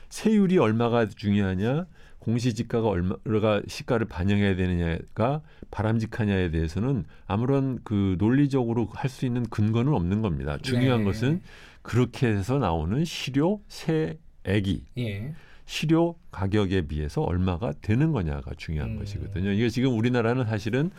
세율이 0.10 0.60
얼마가 0.60 1.08
중요하냐, 1.08 1.88
공시지가가 2.24 2.88
얼마가 2.88 3.62
시가를 3.68 4.08
반영해야 4.08 4.56
되느냐가 4.56 5.42
바람직하냐에 5.72 6.51
대해서는 6.51 7.03
아무런 7.27 7.80
그 7.84 8.15
논리적으로 8.20 8.88
할 8.94 9.10
수 9.10 9.25
있는 9.25 9.44
근거는 9.44 9.94
없는 9.94 10.22
겁니다. 10.22 10.58
중요한 10.58 11.00
네. 11.01 11.06
것은 11.06 11.42
그렇게 11.82 12.27
해서 12.27 12.58
나오는 12.58 13.03
실효 13.06 13.62
세액이 13.68 14.86
예. 14.98 15.34
실효 15.65 16.15
가격에 16.32 16.88
비해서 16.88 17.22
얼마가 17.22 17.74
되는 17.82 18.12
거냐가 18.12 18.51
중요한 18.58 18.92
음. 18.92 19.00
것이거든요. 19.00 19.51
이게 19.51 19.70
지금 19.70 19.98
우리나라는 19.98 20.46
사실은 20.46 20.89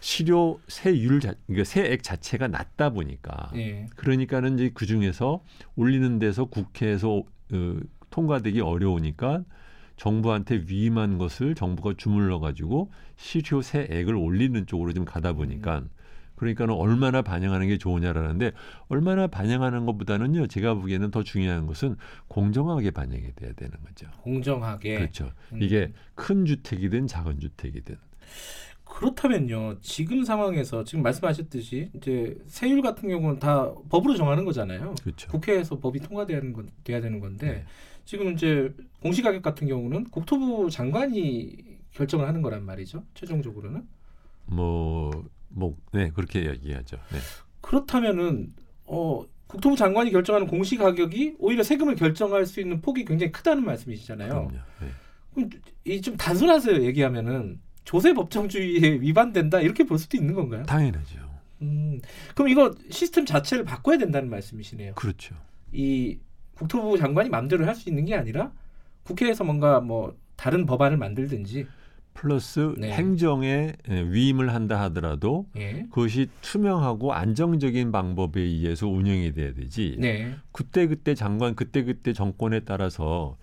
실효 0.00 0.60
세율 0.68 1.20
자, 1.20 1.34
그러니까 1.46 1.64
세액 1.64 2.02
자체가 2.02 2.48
낮다 2.48 2.90
보니까 2.90 3.50
예. 3.56 3.86
그러니까는 3.96 4.54
이제 4.54 4.70
그 4.72 4.86
중에서 4.86 5.42
올리는 5.76 6.18
데서 6.18 6.46
국회에서 6.46 7.22
어, 7.52 7.76
통과되기 8.10 8.60
어려우니까 8.60 9.44
정부한테 9.98 10.64
위임한 10.66 11.18
것을 11.18 11.54
정부가 11.54 11.94
주물러 11.96 12.38
가지고 12.40 12.90
실효 13.16 13.60
세액을 13.60 14.14
올리는 14.14 14.66
쪽으로 14.66 14.94
좀 14.94 15.04
가다 15.04 15.34
보니까 15.34 15.84
그러니까는 16.36 16.72
얼마나 16.74 17.20
반영하는 17.20 17.66
게 17.66 17.78
좋으냐라는데 17.78 18.52
얼마나 18.86 19.26
반영하는 19.26 19.86
것보다는요 19.86 20.46
제가 20.46 20.74
보기에는 20.74 21.10
더 21.10 21.24
중요한 21.24 21.66
것은 21.66 21.96
공정하게 22.28 22.92
반영이 22.92 23.34
돼야 23.34 23.52
되는 23.52 23.72
거죠. 23.84 24.06
공정하게. 24.22 24.98
그렇죠. 24.98 25.32
음. 25.52 25.60
이게 25.60 25.92
큰 26.14 26.46
주택이든 26.46 27.08
작은 27.08 27.40
주택이든 27.40 27.96
그렇다면요. 28.84 29.78
지금 29.80 30.24
상황에서 30.24 30.82
지금 30.84 31.02
말씀하셨듯이 31.02 31.90
이제 31.94 32.36
세율 32.46 32.82
같은 32.82 33.08
경우는 33.08 33.38
다 33.38 33.72
법으로 33.88 34.16
정하는 34.16 34.44
거잖아요. 34.44 34.94
그렇죠. 35.02 35.30
국회에서 35.30 35.78
법이 35.78 36.00
통과돼야 36.00 36.40
건 36.52 36.70
돼야 36.84 37.00
되는 37.00 37.20
건데 37.20 37.46
네. 37.46 37.64
지금 38.08 38.32
이제 38.32 38.74
공시 39.02 39.20
가격 39.20 39.42
같은 39.42 39.66
경우는 39.68 40.04
국토부 40.04 40.70
장관이 40.70 41.58
결정을 41.90 42.26
하는 42.26 42.40
거란 42.40 42.64
말이죠. 42.64 43.04
최종적으로는 43.12 43.82
뭐 44.46 45.10
뭐 45.50 45.74
네 45.92 46.10
그렇게 46.14 46.46
얘기하죠. 46.46 46.96
네. 47.12 47.18
그렇다면은 47.60 48.48
어 48.86 49.24
국토부 49.46 49.76
장관이 49.76 50.10
결정하는 50.10 50.46
공시 50.46 50.76
가격이 50.78 51.36
오히려 51.38 51.62
세금을 51.62 51.96
결정할 51.96 52.46
수 52.46 52.60
있는 52.62 52.80
폭이 52.80 53.04
굉장히 53.04 53.30
크다는 53.32 53.62
말씀이시잖아요. 53.66 54.50
네. 54.52 54.88
그럼 55.34 55.50
이 55.84 56.00
좀 56.00 56.16
단순하세요 56.16 56.82
얘기하면은 56.84 57.60
조세 57.84 58.14
법정주의에 58.14 59.00
위반된다 59.02 59.60
이렇게 59.60 59.84
볼 59.84 59.98
수도 59.98 60.16
있는 60.16 60.32
건가요? 60.34 60.62
당연하죠. 60.64 61.18
음, 61.60 62.00
그럼 62.34 62.48
이거 62.48 62.74
시스템 62.90 63.26
자체를 63.26 63.64
바꿔야 63.64 63.98
된다는 63.98 64.30
말씀이시네요. 64.30 64.94
그렇죠. 64.94 65.34
이 65.72 66.18
국토부 66.58 66.98
장관이 66.98 67.28
마음대로 67.28 67.64
할 67.66 67.74
수 67.74 67.88
있는 67.88 68.04
게 68.04 68.14
아니라 68.14 68.50
국회에서 69.04 69.44
뭔가 69.44 69.80
뭐 69.80 70.16
다른 70.36 70.66
법안을 70.66 70.96
만들든지 70.96 71.66
플러스 72.14 72.74
네. 72.76 72.90
행정에 72.90 73.74
예, 73.88 74.02
위임을 74.02 74.52
한다 74.52 74.80
하더라도 74.82 75.46
예. 75.56 75.86
그것이 75.90 76.28
투명하고 76.42 77.12
안정적인 77.12 77.92
방법에 77.92 78.40
의해서 78.40 78.88
운영이 78.88 79.32
돼야 79.34 79.54
되지. 79.54 79.96
네. 80.00 80.34
그때 80.50 80.88
그때 80.88 81.14
장관 81.14 81.54
그때 81.54 81.84
그때 81.84 82.12
정권에 82.12 82.60
따라서 82.60 83.36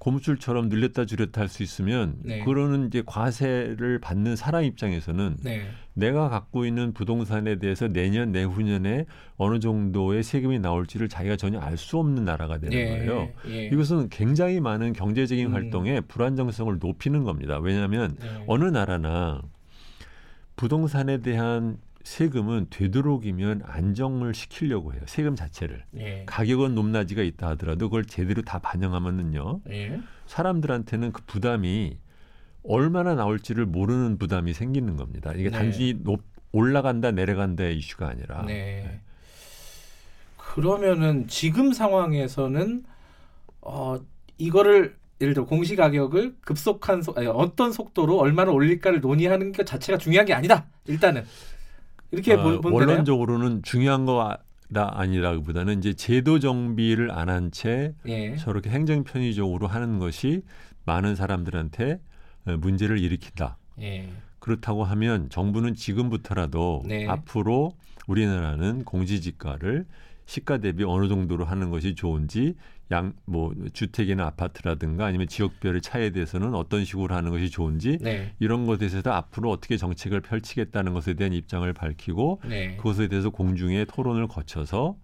고무줄처럼 0.00 0.70
늘렸다 0.70 1.04
줄였다 1.04 1.42
할 1.42 1.48
수 1.48 1.62
있으면 1.62 2.16
네. 2.22 2.42
그러는 2.44 2.86
이제 2.86 3.02
과세를 3.04 4.00
받는 4.00 4.34
사람 4.34 4.64
입장에서는 4.64 5.36
네. 5.42 5.66
내가 5.92 6.28
갖고 6.30 6.64
있는 6.64 6.94
부동산에 6.94 7.58
대해서 7.58 7.86
내년 7.86 8.32
내후년에 8.32 9.04
어느 9.36 9.60
정도의 9.60 10.22
세금이 10.22 10.58
나올지를 10.58 11.08
자기가 11.08 11.36
전혀 11.36 11.58
알 11.60 11.76
수 11.76 11.98
없는 11.98 12.24
나라가 12.24 12.58
되는 12.58 12.76
예. 12.76 12.88
거예요. 12.88 13.28
예. 13.48 13.66
이것은 13.66 14.08
굉장히 14.08 14.60
많은 14.60 14.94
경제적인 14.94 15.48
음. 15.48 15.54
활동에 15.54 16.00
불안정성을 16.00 16.78
높이는 16.80 17.22
겁니다. 17.24 17.58
왜냐하면 17.58 18.16
네. 18.20 18.44
어느 18.46 18.64
나라나 18.64 19.42
부동산에 20.56 21.18
대한 21.18 21.78
세금은 22.04 22.68
되도록이면 22.70 23.62
안정을 23.64 24.34
시키려고 24.34 24.94
해요. 24.94 25.02
세금 25.06 25.36
자체를. 25.36 25.84
예. 25.98 26.24
가격은 26.26 26.74
높낮이가 26.74 27.22
있다 27.22 27.48
하더라도 27.50 27.88
그걸 27.88 28.04
제대로 28.04 28.42
다 28.42 28.58
반영하면은요. 28.58 29.60
예. 29.70 30.00
사람들한테는 30.26 31.12
그 31.12 31.22
부담이 31.26 31.98
얼마나 32.62 33.14
나올지를 33.14 33.66
모르는 33.66 34.18
부담이 34.18 34.52
생기는 34.54 34.96
겁니다. 34.96 35.32
이게 35.34 35.50
네. 35.50 35.50
단순히 35.50 35.94
높, 36.02 36.22
올라간다 36.52 37.10
내려간다의 37.12 37.76
이슈가 37.76 38.08
아니라 38.08 38.44
네. 38.46 39.00
그러면은 40.36 41.26
지금 41.28 41.72
상황에서는 41.72 42.84
어 43.60 44.00
이거를 44.36 44.96
예를 45.20 45.34
들어 45.34 45.46
공시 45.46 45.76
가격을 45.76 46.36
급속한 46.40 47.02
속 47.02 47.18
아니, 47.18 47.26
어떤 47.26 47.72
속도로 47.72 48.18
얼마나 48.18 48.50
올릴까를 48.50 49.00
논의하는 49.00 49.52
것 49.52 49.66
자체가 49.66 49.98
중요한 49.98 50.26
게 50.26 50.32
아니다. 50.32 50.66
일단은 50.86 51.24
이렇게 52.12 52.34
어, 52.34 52.42
보- 52.42 52.60
보면 52.60 52.78
되나요? 52.80 52.88
원론적으로는 52.88 53.62
중요한 53.62 54.04
거가 54.06 54.38
아니라기보다는 54.74 55.78
이제 55.78 55.94
제도 55.94 56.38
정비를 56.38 57.10
안 57.10 57.28
한채 57.28 57.94
예. 58.06 58.36
저렇게 58.36 58.70
행정 58.70 59.02
편의적으로 59.04 59.66
하는 59.66 59.98
것이 59.98 60.42
많은 60.84 61.16
사람들한테 61.16 62.00
어, 62.46 62.56
문제를 62.56 62.98
일으킨다. 62.98 63.58
예. 63.80 64.08
그렇다고 64.38 64.84
하면 64.84 65.28
정부는 65.28 65.74
지금부터라도 65.74 66.82
네. 66.86 67.06
앞으로 67.06 67.72
우리나라는 68.06 68.84
공시지가를 68.84 69.86
시가 70.26 70.58
대비 70.58 70.84
어느 70.84 71.08
정도로 71.08 71.44
하는 71.44 71.70
것이 71.70 71.94
좋은지 71.94 72.54
양 72.92 73.14
뭐 73.24 73.54
주택이나 73.72 74.26
아파트라든가 74.26 75.06
아니면 75.06 75.28
지역별의 75.28 75.80
차이에 75.80 76.10
대해서는 76.10 76.54
어떤 76.54 76.84
식으로 76.84 77.14
하는 77.14 77.30
것이 77.30 77.48
좋은지 77.48 77.98
네. 78.00 78.32
이런 78.40 78.66
것에 78.66 78.88
대해서 78.88 79.12
앞으로 79.12 79.50
어떻게 79.50 79.76
정책을 79.76 80.20
펼치겠다는 80.20 80.92
것에 80.92 81.14
대한 81.14 81.32
입장을 81.32 81.72
밝히고 81.72 82.40
네. 82.48 82.76
그것에 82.76 83.08
대해서 83.08 83.30
공중에 83.30 83.84
토론을 83.84 84.26
거쳐서 84.26 84.96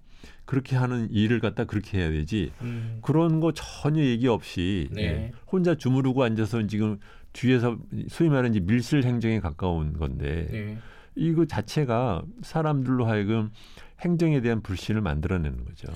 그렇게 0.44 0.76
하는 0.76 1.08
일을 1.10 1.40
갖다 1.40 1.64
그렇게 1.64 1.98
해야 1.98 2.10
되지 2.10 2.52
음. 2.62 2.98
그런 3.02 3.40
거 3.40 3.52
전혀 3.52 4.02
얘기 4.02 4.26
없이 4.26 4.88
네. 4.92 5.02
예, 5.02 5.32
혼자 5.50 5.76
주무르고 5.76 6.24
앉아서 6.24 6.66
지금 6.66 6.98
뒤에서 7.32 7.78
소위 8.08 8.28
말하는 8.28 8.50
이제 8.50 8.60
밀실 8.60 9.04
행정에 9.04 9.40
가까운 9.40 9.92
건데 9.92 10.48
네. 10.50 10.78
이거 11.14 11.44
자체가 11.46 12.22
사람들로 12.42 13.06
하여금 13.06 13.50
행정에 14.00 14.40
대한 14.40 14.60
불신을 14.62 15.00
만들어내는 15.00 15.64
거죠. 15.64 15.88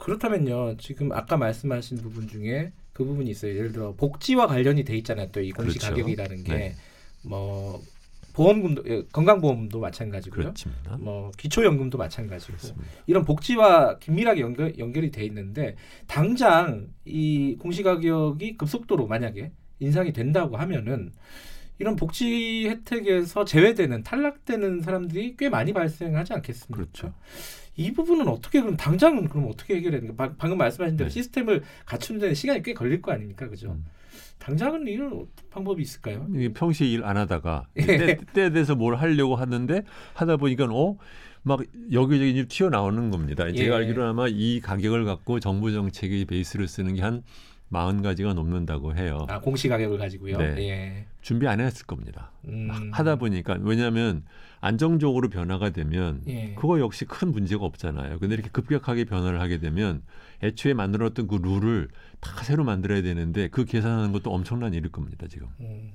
그렇다면요. 0.00 0.76
지금 0.78 1.12
아까 1.12 1.36
말씀하신 1.36 1.98
부분 1.98 2.26
중에 2.28 2.72
그 2.92 3.04
부분이 3.04 3.30
있어요. 3.30 3.54
예를 3.56 3.72
들어 3.72 3.94
복지와 3.94 4.46
관련이 4.46 4.84
돼 4.84 4.96
있잖아요. 4.98 5.30
또 5.30 5.40
이 5.40 5.50
공시 5.52 5.78
그렇죠. 5.78 5.94
가격이라는 5.94 6.44
게 6.44 6.52
네. 6.54 6.74
뭐 7.22 7.80
보험금도 8.32 8.84
예, 8.86 9.02
건강보험도 9.12 9.80
마찬가지고요. 9.80 10.44
그렇습니다. 10.44 10.96
뭐 10.98 11.30
기초연금도 11.36 11.98
마찬가지고 11.98 12.56
그렇습니다. 12.56 12.86
이런 13.06 13.24
복지와 13.24 13.98
긴밀하게 13.98 14.40
연결, 14.40 14.78
연결이 14.78 15.10
돼 15.10 15.24
있는데 15.24 15.76
당장 16.06 16.88
이 17.04 17.56
공시 17.60 17.82
가격이 17.82 18.56
급속도로 18.56 19.06
만약에 19.06 19.52
인상이 19.80 20.12
된다고 20.12 20.56
하면은 20.56 21.12
이런 21.80 21.96
복지 21.96 22.68
혜택에서 22.68 23.44
제외되는 23.46 24.02
탈락되는 24.02 24.82
사람들이 24.82 25.34
꽤 25.38 25.48
많이 25.48 25.72
발생하지 25.72 26.34
않겠습니까? 26.34 26.76
그렇죠. 26.76 27.14
이 27.74 27.90
부분은 27.92 28.28
어떻게 28.28 28.60
그럼 28.60 28.76
당장은 28.76 29.28
그럼 29.30 29.46
어떻게 29.48 29.76
해결해야 29.76 30.02
되는가? 30.02 30.28
바- 30.28 30.34
방금 30.36 30.58
말씀하신 30.58 30.98
대로 30.98 31.08
네. 31.08 31.14
시스템을 31.14 31.62
갖추는 31.86 32.20
데는 32.20 32.34
시간이 32.34 32.62
꽤 32.62 32.74
걸릴 32.74 33.00
거 33.00 33.12
아닙니까, 33.12 33.48
그죠? 33.48 33.70
음. 33.72 33.86
당장은 34.38 34.86
이런 34.88 35.08
어떤 35.12 35.28
방법이 35.50 35.82
있을까요? 35.82 36.26
평시에 36.54 36.86
일안 36.86 37.16
하다가 37.16 37.66
예. 37.76 37.84
때, 37.86 38.18
때에 38.34 38.50
대해서 38.50 38.74
뭘 38.74 38.96
하려고 38.96 39.36
하는데 39.36 39.82
하다 40.14 40.36
보니까 40.36 40.66
어? 40.70 40.96
막 41.42 41.60
여기저기 41.92 42.32
이제 42.32 42.44
튀어나오는 42.46 43.10
겁니다. 43.10 43.48
예. 43.48 43.54
제가 43.54 43.76
알기로 43.76 44.04
아마 44.04 44.28
이 44.28 44.60
가격을 44.60 45.06
갖고 45.06 45.40
정부 45.40 45.72
정책의 45.72 46.26
베이스를 46.26 46.68
쓰는 46.68 46.94
게 46.94 47.00
한 47.02 47.22
40가지가 47.72 48.34
넘는다고 48.34 48.94
해요. 48.96 49.26
아 49.28 49.40
공시 49.40 49.68
가격을 49.68 49.98
가지고요. 49.98 50.38
네. 50.38 50.68
예. 50.68 51.06
준비 51.22 51.46
안 51.46 51.60
했을 51.60 51.86
겁니다. 51.86 52.32
음. 52.48 52.68
하- 52.70 52.98
하다 52.98 53.16
보니까 53.16 53.58
왜냐하면 53.60 54.24
안정적으로 54.60 55.28
변화가 55.28 55.70
되면 55.70 56.22
예. 56.26 56.54
그거 56.54 56.80
역시 56.80 57.04
큰 57.04 57.30
문제가 57.32 57.64
없잖아요. 57.64 58.18
근데 58.18 58.34
이렇게 58.34 58.50
급격하게 58.50 59.04
변화를 59.04 59.40
하게 59.40 59.58
되면 59.58 60.02
애초에 60.42 60.74
만들었던 60.74 61.28
그 61.28 61.36
룰을 61.36 61.88
다 62.20 62.42
새로 62.42 62.64
만들어야 62.64 63.02
되는데 63.02 63.48
그 63.48 63.64
계산하는 63.64 64.12
것도 64.12 64.32
엄청난 64.32 64.74
일일 64.74 64.90
겁니다. 64.90 65.26
지금. 65.28 65.48
음. 65.60 65.92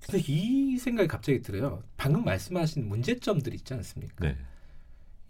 근데 0.00 0.22
이 0.26 0.76
생각이 0.76 1.08
갑자기 1.08 1.40
들어요. 1.40 1.82
방금 1.96 2.24
말씀하신 2.24 2.88
문제점들 2.88 3.54
있지 3.54 3.72
않습니까? 3.72 4.14
네. 4.26 4.36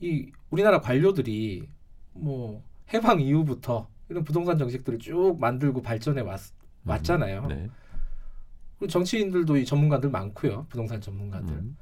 이 0.01 0.33
우리나라 0.51 0.81
관료들이 0.81 1.69
뭐 2.15 2.63
해방 2.93 3.21
이후부터 3.21 3.89
이런 4.09 4.25
부동산 4.25 4.59
정책들을 4.59 4.99
쭉 4.99 5.37
만들고 5.41 5.83
발전해 5.83 6.21
왔, 6.21 6.41
왔잖아요. 6.85 7.47
네. 7.47 7.69
그리고 8.79 8.91
정치인들도 8.91 9.57
이 9.57 9.65
전문가들 9.65 10.11
많고요. 10.11 10.67
부동산 10.69 11.01
전문가들. 11.01 11.55
음. 11.55 11.77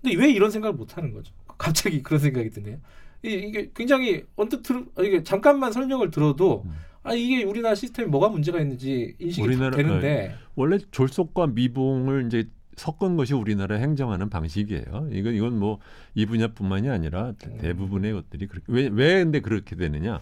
근데 0.00 0.16
왜 0.16 0.30
이런 0.30 0.50
생각을 0.50 0.76
못 0.76 0.96
하는 0.96 1.12
거죠? 1.12 1.32
갑자기 1.58 2.02
그런 2.02 2.20
생각이 2.20 2.50
드네요. 2.50 2.78
이, 3.24 3.28
이게 3.32 3.70
굉장히 3.74 4.24
언뜻 4.36 4.62
들 4.62 4.86
아, 4.96 5.02
이게 5.02 5.22
잠깐만 5.22 5.72
설명을 5.72 6.10
들어도 6.10 6.62
음. 6.66 6.72
아 7.02 7.12
이게 7.14 7.42
우리나라 7.42 7.74
시스템이 7.74 8.08
뭐가 8.08 8.28
문제가 8.28 8.60
있는지 8.60 9.16
인식이 9.18 9.42
우리나라- 9.46 9.76
되는데 9.76 10.34
원래 10.54 10.78
졸속과 10.90 11.48
미봉을 11.48 12.26
이제 12.26 12.48
섞은 12.76 13.16
것이 13.16 13.34
우리나라 13.34 13.74
행정하는 13.76 14.30
방식이에요. 14.30 15.08
이건 15.12 15.34
이건 15.34 15.58
뭐 15.58 15.80
이 16.14 16.26
분야뿐만이 16.26 16.88
아니라 16.88 17.32
대- 17.38 17.48
음. 17.50 17.58
대부분의 17.58 18.12
것들이 18.12 18.46
그렇게 18.46 18.64
왜, 18.68 18.88
왜 18.92 19.22
근데 19.24 19.40
그렇게 19.40 19.74
되느냐? 19.76 20.20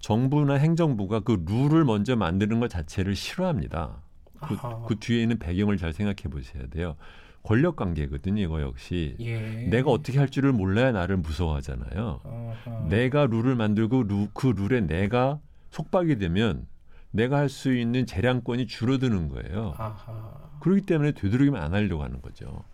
정부나 0.00 0.54
행정부가 0.54 1.20
그 1.20 1.44
룰을 1.46 1.84
먼저 1.84 2.16
만드는 2.16 2.60
것 2.60 2.68
자체를 2.70 3.14
싫어합니다. 3.16 4.02
그. 4.40 4.56
그 4.86 4.96
뒤에 4.98 5.22
있는 5.22 5.38
배경을 5.38 5.76
잘 5.76 5.92
생각해 5.92 6.22
보셔야 6.30 6.66
돼요. 6.68 6.96
권력 7.42 7.76
관계거든요, 7.76 8.42
이거 8.42 8.60
역시. 8.60 9.16
예. 9.20 9.38
내가 9.70 9.90
어떻게 9.90 10.18
할 10.18 10.28
줄을 10.28 10.52
몰라야 10.52 10.92
나를 10.92 11.16
무서워하잖아요. 11.16 12.20
아하. 12.24 12.86
내가 12.88 13.26
룰을 13.26 13.54
만들고 13.56 14.02
루, 14.04 14.28
그 14.34 14.48
룰에 14.48 14.82
내가 14.82 15.40
속박이 15.70 16.18
되면 16.18 16.66
내가 17.10 17.38
할 17.38 17.48
수 17.48 17.74
있는 17.74 18.06
재량권이 18.06 18.66
줄어드는 18.66 19.28
거예요. 19.28 19.74
아하. 19.78 20.34
그렇기 20.60 20.82
때문에 20.82 21.12
되도록이면 21.12 21.60
안 21.62 21.72
하려고 21.74 22.02
하는 22.02 22.20
거죠. 22.20 22.64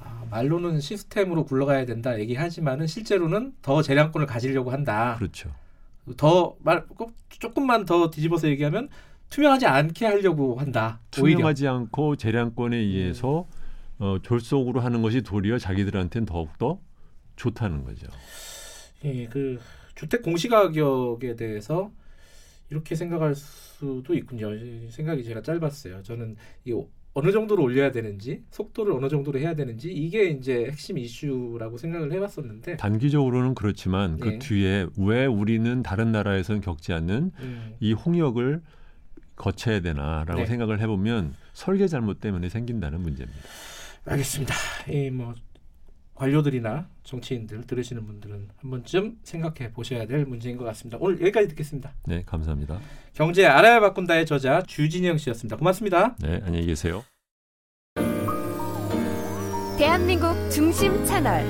아, 0.00 0.24
말로는 0.30 0.80
시스템으로 0.80 1.44
굴러가야 1.44 1.86
된다 1.86 2.18
얘기하지만은 2.18 2.86
실제로는 2.86 3.54
더 3.62 3.82
재량권을 3.82 4.26
가지려고 4.26 4.72
한다. 4.72 5.14
그렇죠. 5.18 5.50
더 6.16 6.56
말 6.60 6.84
조금만 7.28 7.84
더 7.84 8.10
뒤집어서 8.10 8.48
얘기하면 8.48 8.88
투명하지 9.30 9.66
않게 9.66 10.06
하려고 10.06 10.56
한다. 10.56 11.00
오히려. 11.20 11.36
투명하지 11.38 11.66
않고 11.66 12.16
재량권에 12.16 12.76
의해서 12.76 13.46
어, 13.98 14.18
졸속으로 14.22 14.80
하는 14.80 15.02
것이 15.02 15.22
도리어 15.22 15.58
자기들한테는 15.58 16.26
더욱더 16.26 16.78
좋다는 17.36 17.84
거죠. 17.84 18.06
예, 19.04 19.26
그 19.26 19.58
주택 19.94 20.22
공시 20.22 20.48
가격에 20.48 21.36
대해서 21.36 21.90
이렇게 22.70 22.94
생각할 22.94 23.34
수도 23.34 24.14
있군요. 24.14 24.52
이 24.54 24.88
생각이 24.90 25.24
제가 25.24 25.42
짧았어요. 25.42 26.02
저는 26.02 26.36
이 26.64 26.84
어느 27.14 27.30
정도로 27.30 27.62
올려야 27.62 27.92
되는지, 27.92 28.42
속도를 28.50 28.92
어느 28.92 29.08
정도로 29.08 29.38
해야 29.38 29.54
되는지 29.54 29.92
이게 29.92 30.24
이제 30.24 30.66
핵심 30.66 30.98
이슈라고 30.98 31.78
생각을 31.78 32.12
해봤었는데, 32.12 32.76
단기적으로는 32.76 33.54
그렇지만 33.54 34.16
네. 34.16 34.20
그 34.20 34.38
뒤에 34.40 34.86
왜 34.98 35.24
우리는 35.24 35.82
다른 35.84 36.10
나라에서는 36.10 36.60
겪지 36.60 36.92
않는 36.92 37.30
음, 37.38 37.74
이 37.78 37.92
홍역을 37.92 38.62
거쳐야 39.36 39.80
되나라고 39.80 40.40
네. 40.40 40.46
생각을 40.46 40.80
해보면 40.80 41.34
설계 41.52 41.86
잘못 41.86 42.20
때문에 42.20 42.48
생긴다는 42.48 43.00
문제입니다. 43.00 43.40
알겠습니다. 44.06 44.54
이뭐 44.90 45.34
관료들이나 46.14 46.88
정치인들 47.02 47.66
들으시는 47.66 48.06
분들은 48.06 48.48
한 48.56 48.70
번쯤 48.70 49.18
생각해 49.22 49.72
보셔야 49.72 50.06
될 50.06 50.24
문제인 50.24 50.56
것 50.56 50.64
같습니다. 50.64 50.98
오늘 51.00 51.20
여기까지 51.20 51.48
듣겠습니다. 51.48 51.92
네, 52.06 52.22
감사합니다. 52.24 52.80
경제 53.12 53.46
알아야 53.46 53.80
바꾼다의 53.80 54.26
저자 54.26 54.62
주진영 54.62 55.18
씨였습니다. 55.18 55.56
고맙습니다. 55.56 56.16
네, 56.20 56.40
안녕히 56.44 56.66
계세요. 56.66 57.04
대한민국 59.76 60.34
중심 60.50 61.04
채널 61.04 61.44